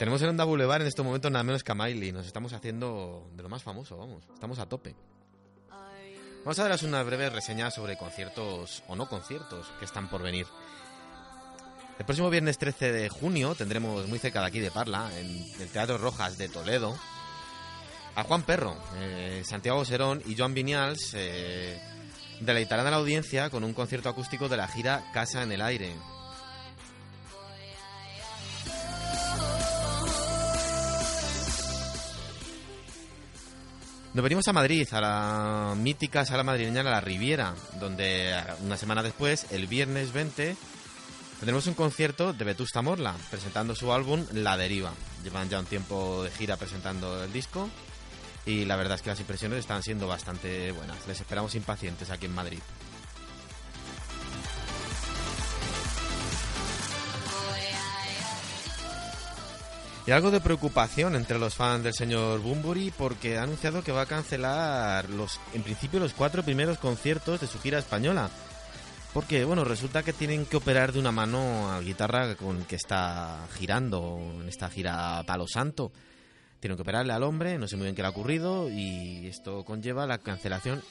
Tenemos 0.00 0.22
en 0.22 0.30
Onda 0.30 0.44
Boulevard 0.44 0.80
en 0.80 0.88
estos 0.88 1.04
momentos 1.04 1.30
nada 1.30 1.42
menos 1.42 1.62
que 1.62 1.72
a 1.72 1.74
Miley. 1.74 2.10
Nos 2.10 2.26
estamos 2.26 2.54
haciendo 2.54 3.28
de 3.36 3.42
lo 3.42 3.50
más 3.50 3.62
famoso, 3.62 3.98
vamos. 3.98 4.24
Estamos 4.32 4.58
a 4.58 4.66
tope. 4.66 4.96
Vamos 6.42 6.58
a 6.58 6.62
daros 6.62 6.84
una 6.84 7.02
breve 7.02 7.28
reseña 7.28 7.70
sobre 7.70 7.98
conciertos 7.98 8.82
o 8.88 8.96
no 8.96 9.10
conciertos 9.10 9.66
que 9.78 9.84
están 9.84 10.08
por 10.08 10.22
venir. 10.22 10.46
El 11.98 12.06
próximo 12.06 12.30
viernes 12.30 12.56
13 12.56 12.92
de 12.92 13.08
junio 13.10 13.54
tendremos 13.54 14.08
muy 14.08 14.18
cerca 14.18 14.40
de 14.40 14.46
aquí 14.46 14.60
de 14.60 14.70
Parla, 14.70 15.10
en 15.18 15.44
el 15.60 15.68
Teatro 15.68 15.98
Rojas 15.98 16.38
de 16.38 16.48
Toledo, 16.48 16.96
a 18.14 18.24
Juan 18.24 18.40
Perro, 18.44 18.78
eh, 18.96 19.42
Santiago 19.44 19.84
Serón 19.84 20.22
y 20.24 20.34
Joan 20.34 20.54
Viñals 20.54 21.12
eh, 21.12 21.78
deleitarán 22.40 22.86
a 22.86 22.90
la 22.90 22.96
audiencia 22.96 23.50
con 23.50 23.64
un 23.64 23.74
concierto 23.74 24.08
acústico 24.08 24.48
de 24.48 24.56
la 24.56 24.66
gira 24.66 25.10
Casa 25.12 25.42
en 25.42 25.52
el 25.52 25.60
Aire. 25.60 25.94
Nos 34.12 34.24
venimos 34.24 34.48
a 34.48 34.52
Madrid, 34.52 34.88
a 34.90 35.00
la 35.00 35.74
mítica 35.76 36.24
sala 36.24 36.42
madrileña 36.42 36.82
La 36.82 37.00
Riviera, 37.00 37.54
donde 37.78 38.34
una 38.64 38.76
semana 38.76 39.04
después, 39.04 39.46
el 39.52 39.68
viernes 39.68 40.12
20, 40.12 40.56
tendremos 41.38 41.68
un 41.68 41.74
concierto 41.74 42.32
de 42.32 42.44
Vetusta 42.44 42.82
Morla, 42.82 43.14
presentando 43.30 43.76
su 43.76 43.92
álbum 43.92 44.26
La 44.32 44.56
Deriva. 44.56 44.92
Llevan 45.22 45.48
ya 45.48 45.60
un 45.60 45.66
tiempo 45.66 46.24
de 46.24 46.30
gira 46.32 46.56
presentando 46.56 47.22
el 47.22 47.32
disco 47.32 47.70
y 48.44 48.64
la 48.64 48.74
verdad 48.74 48.96
es 48.96 49.02
que 49.02 49.10
las 49.10 49.20
impresiones 49.20 49.60
están 49.60 49.84
siendo 49.84 50.08
bastante 50.08 50.72
buenas. 50.72 51.06
Les 51.06 51.20
esperamos 51.20 51.54
impacientes 51.54 52.10
aquí 52.10 52.26
en 52.26 52.34
Madrid. 52.34 52.58
Y 60.10 60.12
algo 60.12 60.32
de 60.32 60.40
preocupación 60.40 61.14
entre 61.14 61.38
los 61.38 61.54
fans 61.54 61.84
del 61.84 61.94
señor 61.94 62.40
Bumburi 62.40 62.90
porque 62.90 63.38
ha 63.38 63.44
anunciado 63.44 63.84
que 63.84 63.92
va 63.92 64.00
a 64.00 64.06
cancelar 64.06 65.08
los, 65.08 65.38
en 65.54 65.62
principio 65.62 66.00
los 66.00 66.14
cuatro 66.14 66.42
primeros 66.42 66.78
conciertos 66.78 67.40
de 67.40 67.46
su 67.46 67.60
gira 67.60 67.78
española. 67.78 68.28
Porque, 69.14 69.44
bueno, 69.44 69.62
resulta 69.62 70.02
que 70.02 70.12
tienen 70.12 70.46
que 70.46 70.56
operar 70.56 70.92
de 70.92 70.98
una 70.98 71.12
mano 71.12 71.70
a 71.70 71.78
guitarra 71.78 72.34
con 72.34 72.64
que 72.64 72.74
está 72.74 73.46
girando 73.56 74.18
en 74.40 74.48
esta 74.48 74.68
gira 74.68 75.22
Palo 75.28 75.46
Santo. 75.46 75.92
Tienen 76.58 76.76
que 76.76 76.82
operarle 76.82 77.12
al 77.12 77.22
hombre, 77.22 77.56
no 77.56 77.68
sé 77.68 77.76
muy 77.76 77.84
bien 77.84 77.94
qué 77.94 78.02
le 78.02 78.08
ha 78.08 78.10
ocurrido 78.10 78.68
y 78.68 79.28
esto 79.28 79.64
conlleva 79.64 80.08
la 80.08 80.18
cancelación, 80.18 80.82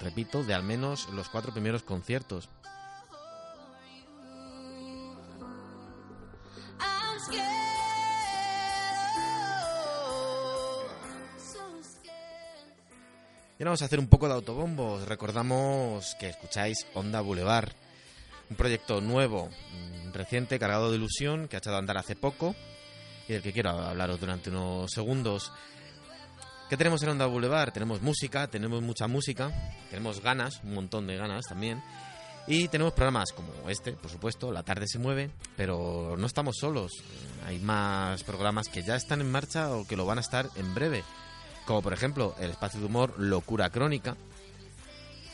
repito, 0.00 0.44
de 0.44 0.54
al 0.54 0.62
menos 0.62 1.10
los 1.10 1.28
cuatro 1.28 1.52
primeros 1.52 1.82
conciertos. 1.82 2.48
Y 13.62 13.64
vamos 13.64 13.80
a 13.80 13.84
hacer 13.84 14.00
un 14.00 14.08
poco 14.08 14.26
de 14.26 14.34
autobombos. 14.34 15.06
Recordamos 15.06 16.16
que 16.18 16.28
escucháis 16.28 16.84
Onda 16.94 17.20
Boulevard, 17.20 17.70
un 18.50 18.56
proyecto 18.56 19.00
nuevo, 19.00 19.50
mm, 19.50 20.12
reciente, 20.12 20.58
cargado 20.58 20.90
de 20.90 20.96
ilusión, 20.96 21.46
que 21.46 21.54
ha 21.54 21.58
echado 21.60 21.76
a 21.76 21.78
andar 21.78 21.96
hace 21.96 22.16
poco 22.16 22.56
y 23.28 23.34
del 23.34 23.40
que 23.40 23.52
quiero 23.52 23.70
hablaros 23.70 24.18
durante 24.18 24.50
unos 24.50 24.90
segundos. 24.90 25.52
¿Qué 26.68 26.76
tenemos 26.76 27.04
en 27.04 27.10
Onda 27.10 27.26
Boulevard? 27.26 27.72
Tenemos 27.72 28.02
música, 28.02 28.48
tenemos 28.48 28.82
mucha 28.82 29.06
música, 29.06 29.52
tenemos 29.90 30.20
ganas, 30.20 30.60
un 30.64 30.74
montón 30.74 31.06
de 31.06 31.16
ganas 31.16 31.44
también. 31.46 31.80
Y 32.48 32.66
tenemos 32.66 32.94
programas 32.94 33.30
como 33.30 33.70
este, 33.70 33.92
por 33.92 34.10
supuesto, 34.10 34.50
La 34.50 34.64
tarde 34.64 34.88
se 34.88 34.98
mueve, 34.98 35.30
pero 35.56 36.16
no 36.18 36.26
estamos 36.26 36.56
solos. 36.58 37.04
Hay 37.46 37.60
más 37.60 38.24
programas 38.24 38.68
que 38.68 38.82
ya 38.82 38.96
están 38.96 39.20
en 39.20 39.30
marcha 39.30 39.70
o 39.70 39.86
que 39.86 39.94
lo 39.94 40.04
van 40.04 40.18
a 40.18 40.22
estar 40.22 40.48
en 40.56 40.74
breve. 40.74 41.04
Como 41.66 41.82
por 41.82 41.92
ejemplo 41.92 42.34
el 42.38 42.50
espacio 42.50 42.80
de 42.80 42.86
humor 42.86 43.14
Locura 43.18 43.70
Crónica. 43.70 44.16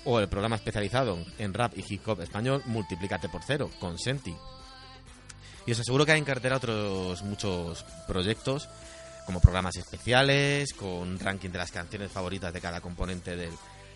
O 0.05 0.21
el 0.21 0.29
programa 0.29 0.57
especializado 0.57 1.19
en 1.39 1.53
rap 1.53 1.77
y 1.77 1.85
hip 1.87 2.07
hop 2.09 2.23
español 2.23 2.63
Multiplícate 2.67 3.29
por 3.29 3.43
cero, 3.43 3.71
con 3.79 3.99
Senti. 3.99 4.35
Y 5.67 5.73
os 5.73 5.81
aseguro 5.81 6.07
que 6.07 6.13
hay 6.13 6.19
en 6.19 6.25
cartera 6.25 6.57
otros 6.57 7.23
muchos 7.23 7.85
proyectos, 8.07 8.69
como 9.27 9.41
programas 9.41 9.77
especiales, 9.77 10.73
con 10.73 11.19
ranking 11.19 11.51
de 11.51 11.59
las 11.59 11.71
canciones 11.71 12.11
favoritas 12.11 12.55
de 12.55 12.61
cada 12.61 12.81
componente 12.81 13.37
del, 13.37 13.53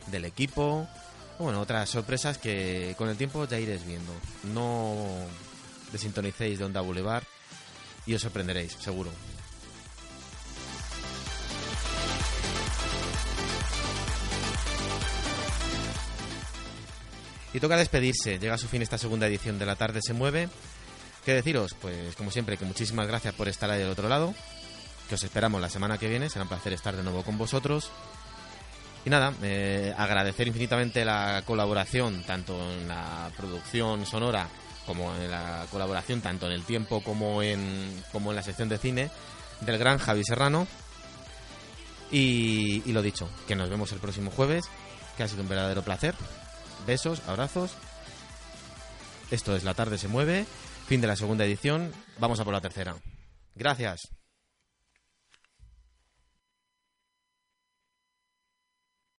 del 0.08 0.24
equipo. 0.26 0.86
O 1.38 1.44
bueno, 1.44 1.60
otras 1.60 1.88
sorpresas 1.88 2.36
que 2.36 2.94
con 2.98 3.08
el 3.08 3.16
tiempo 3.16 3.46
ya 3.46 3.58
iréis 3.58 3.86
viendo. 3.86 4.12
No 4.52 5.06
desintonicéis 5.92 6.58
de 6.58 6.64
Onda 6.64 6.82
Boulevard 6.82 7.24
y 8.06 8.14
os 8.14 8.22
sorprenderéis, 8.22 8.72
seguro. 8.72 9.10
Y 17.52 17.60
toca 17.60 17.76
despedirse. 17.76 18.38
Llega 18.38 18.54
a 18.54 18.58
su 18.58 18.68
fin 18.68 18.82
esta 18.82 18.98
segunda 18.98 19.26
edición 19.26 19.58
de 19.58 19.66
La 19.66 19.76
Tarde 19.76 20.00
se 20.02 20.14
mueve. 20.14 20.48
¿Qué 21.24 21.34
deciros? 21.34 21.74
Pues 21.80 22.16
como 22.16 22.30
siempre, 22.30 22.56
que 22.56 22.64
muchísimas 22.64 23.06
gracias 23.06 23.34
por 23.34 23.48
estar 23.48 23.70
ahí 23.70 23.78
del 23.78 23.90
otro 23.90 24.08
lado. 24.08 24.34
Que 25.08 25.16
os 25.16 25.22
esperamos 25.22 25.60
la 25.60 25.68
semana 25.68 25.98
que 25.98 26.08
viene. 26.08 26.30
Será 26.30 26.44
un 26.44 26.48
placer 26.48 26.72
estar 26.72 26.96
de 26.96 27.02
nuevo 27.02 27.22
con 27.22 27.36
vosotros. 27.36 27.90
Y 29.04 29.10
nada, 29.10 29.34
eh, 29.42 29.92
agradecer 29.96 30.46
infinitamente 30.46 31.04
la 31.04 31.42
colaboración, 31.44 32.22
tanto 32.22 32.56
en 32.72 32.88
la 32.88 33.30
producción 33.36 34.06
sonora 34.06 34.48
como 34.86 35.14
en 35.14 35.30
la 35.30 35.66
colaboración, 35.70 36.20
tanto 36.20 36.46
en 36.46 36.52
el 36.52 36.64
tiempo 36.64 37.02
como 37.02 37.42
en, 37.42 38.02
como 38.12 38.30
en 38.30 38.36
la 38.36 38.42
sección 38.42 38.68
de 38.68 38.78
cine, 38.78 39.10
del 39.60 39.78
gran 39.78 39.98
Javi 39.98 40.24
Serrano. 40.24 40.66
Y, 42.10 42.82
y 42.84 42.92
lo 42.92 43.02
dicho, 43.02 43.28
que 43.46 43.56
nos 43.56 43.70
vemos 43.70 43.90
el 43.92 43.98
próximo 43.98 44.30
jueves, 44.30 44.64
que 45.16 45.22
ha 45.22 45.28
sido 45.28 45.42
un 45.42 45.48
verdadero 45.48 45.82
placer. 45.82 46.14
Besos, 46.86 47.22
abrazos. 47.26 47.72
Esto 49.30 49.56
es 49.56 49.64
La 49.64 49.74
tarde 49.74 49.98
se 49.98 50.08
mueve, 50.08 50.46
fin 50.86 51.00
de 51.00 51.06
la 51.06 51.16
segunda 51.16 51.44
edición, 51.44 51.92
vamos 52.18 52.40
a 52.40 52.44
por 52.44 52.52
la 52.52 52.60
tercera. 52.60 52.96
Gracias. 53.54 54.08